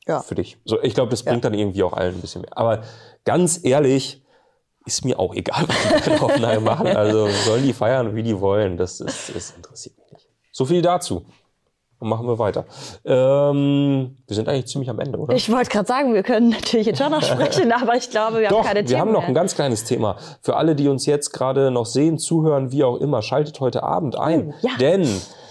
Ja. 0.07 0.21
für 0.21 0.35
dich. 0.35 0.57
So, 0.65 0.81
ich 0.81 0.93
glaube, 0.93 1.09
das 1.11 1.23
bringt 1.23 1.45
dann 1.45 1.53
irgendwie 1.53 1.83
auch 1.83 1.93
allen 1.93 2.15
ein 2.15 2.21
bisschen 2.21 2.41
mehr. 2.41 2.57
Aber 2.57 2.81
ganz 3.25 3.63
ehrlich, 3.63 4.23
ist 4.85 5.03
mir 5.03 5.19
auch 5.19 5.33
egal, 5.33 5.65
was 5.67 6.03
die 6.03 6.09
in 6.11 6.21
Hoffenheim 6.21 6.63
machen. 6.63 6.87
Also 6.87 7.27
sollen 7.27 7.63
die 7.63 7.73
feiern, 7.73 8.15
wie 8.15 8.23
die 8.23 8.39
wollen. 8.39 8.77
Das, 8.77 8.99
ist, 8.99 9.35
das 9.35 9.51
interessiert 9.51 9.97
mich 9.97 10.11
nicht. 10.13 10.27
So 10.51 10.65
viel 10.65 10.81
dazu. 10.81 11.25
Und 11.97 12.09
machen 12.09 12.27
wir 12.27 12.37
weiter. 12.37 12.65
Ähm, 13.05 14.17
wir 14.27 14.35
sind 14.35 14.49
eigentlich 14.49 14.67
ziemlich 14.67 14.89
am 14.89 14.99
Ende, 14.99 15.17
oder? 15.17 15.33
Ich 15.33 15.49
wollte 15.49 15.69
gerade 15.69 15.87
sagen, 15.87 16.13
wir 16.13 16.23
können 16.23 16.49
natürlich 16.49 16.87
jetzt 16.87 17.01
schon 17.01 17.11
noch 17.11 17.23
sprechen, 17.23 17.71
aber 17.71 17.95
ich 17.95 18.09
glaube, 18.09 18.39
wir 18.39 18.49
haben 18.49 18.55
Doch, 18.55 18.65
keine 18.65 18.81
wir 18.81 18.85
Themen 18.85 18.99
haben 18.99 19.11
noch 19.13 19.21
mehr. 19.21 19.29
ein 19.29 19.33
ganz 19.33 19.55
kleines 19.55 19.85
Thema. 19.85 20.17
Für 20.41 20.57
alle, 20.57 20.75
die 20.75 20.89
uns 20.89 21.05
jetzt 21.05 21.31
gerade 21.31 21.71
noch 21.71 21.85
sehen, 21.85 22.19
zuhören, 22.19 22.71
wie 22.71 22.83
auch 22.83 22.97
immer, 22.97 23.21
schaltet 23.21 23.59
heute 23.61 23.83
Abend 23.83 24.17
ein. 24.17 24.49
Oh, 24.49 24.67
ja. 24.67 24.71
Denn 24.77 25.07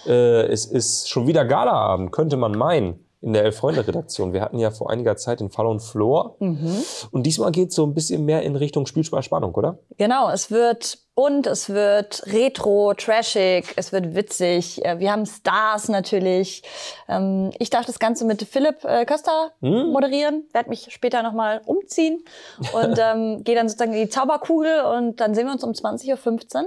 äh, 0.06 0.42
es 0.46 0.66
ist 0.66 1.08
schon 1.08 1.26
wieder 1.26 1.46
Galaabend, 1.46 2.12
könnte 2.12 2.36
man 2.36 2.52
meinen. 2.52 3.03
In 3.24 3.32
der 3.32 3.44
Elf-Freunde-Redaktion. 3.44 4.34
Wir 4.34 4.42
hatten 4.42 4.58
ja 4.58 4.70
vor 4.70 4.90
einiger 4.90 5.16
Zeit 5.16 5.40
den 5.40 5.48
Fall 5.50 5.64
und 5.66 5.80
Floor. 5.80 6.36
Mhm. 6.40 6.84
Und 7.10 7.22
diesmal 7.22 7.52
geht 7.52 7.70
es 7.70 7.74
so 7.74 7.86
ein 7.86 7.94
bisschen 7.94 8.26
mehr 8.26 8.42
in 8.42 8.54
Richtung 8.54 8.84
Spielspaß 8.84 9.24
Spannung, 9.24 9.54
oder? 9.54 9.78
Genau, 9.96 10.28
es 10.28 10.50
wird 10.50 10.98
bunt, 11.14 11.46
es 11.46 11.70
wird 11.70 12.22
retro, 12.26 12.92
trashig, 12.92 13.64
es 13.76 13.92
wird 13.92 14.14
witzig. 14.14 14.84
Äh, 14.84 14.98
Wir 14.98 15.10
haben 15.10 15.24
Stars 15.24 15.88
natürlich. 15.88 16.64
Ähm, 17.08 17.50
Ich 17.58 17.70
darf 17.70 17.86
das 17.86 17.98
Ganze 17.98 18.26
mit 18.26 18.42
Philipp 18.42 18.84
äh, 18.84 19.06
Köster 19.06 19.52
Hm? 19.62 19.88
moderieren, 19.90 20.44
werde 20.52 20.68
mich 20.68 20.88
später 20.90 21.22
nochmal 21.22 21.62
umziehen 21.64 22.22
und 22.74 22.98
ähm, 23.00 23.42
gehe 23.42 23.54
dann 23.54 23.70
sozusagen 23.70 23.94
in 23.94 24.02
die 24.02 24.08
Zauberkugel 24.10 24.82
und 24.82 25.18
dann 25.20 25.34
sehen 25.34 25.46
wir 25.46 25.52
uns 25.54 25.64
um 25.64 25.70
20.15 25.72 26.56
Uhr. 26.56 26.64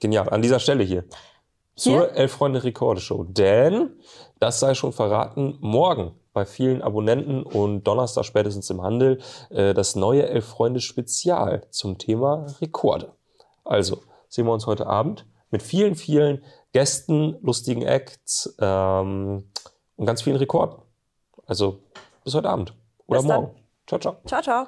Genial, 0.00 0.28
an 0.28 0.42
dieser 0.42 0.58
Stelle 0.60 0.84
hier. 0.84 1.04
Zur 1.74 2.12
Elf-Freunde-Rekorde-Show. 2.14 3.24
Denn, 3.24 3.90
das 4.38 4.60
sei 4.60 4.74
schon 4.74 4.92
verraten, 4.92 5.58
morgen 5.60 6.12
bei 6.32 6.44
vielen 6.44 6.82
Abonnenten 6.82 7.42
und 7.42 7.84
Donnerstag 7.84 8.24
spätestens 8.24 8.68
im 8.68 8.82
Handel 8.82 9.20
äh, 9.50 9.72
das 9.72 9.96
neue 9.96 10.28
Elf-Freunde-Spezial 10.28 11.66
zum 11.70 11.96
Thema 11.96 12.46
Rekorde. 12.60 13.12
Also, 13.64 14.02
sehen 14.28 14.46
wir 14.46 14.52
uns 14.52 14.66
heute 14.66 14.86
Abend 14.86 15.26
mit 15.50 15.62
vielen, 15.62 15.94
vielen 15.94 16.42
Gästen, 16.72 17.36
lustigen 17.40 17.82
Acts 17.82 18.54
ähm, 18.60 19.50
und 19.96 20.06
ganz 20.06 20.22
vielen 20.22 20.36
Rekorden. 20.36 20.82
Also, 21.46 21.78
bis 22.22 22.34
heute 22.34 22.50
Abend 22.50 22.74
oder 23.06 23.20
Bis 23.20 23.28
dann. 23.28 23.40
morgen. 23.40 23.56
Ciao, 23.86 23.98
ciao. 23.98 24.16
Ciao, 24.26 24.42
ciao. 24.42 24.66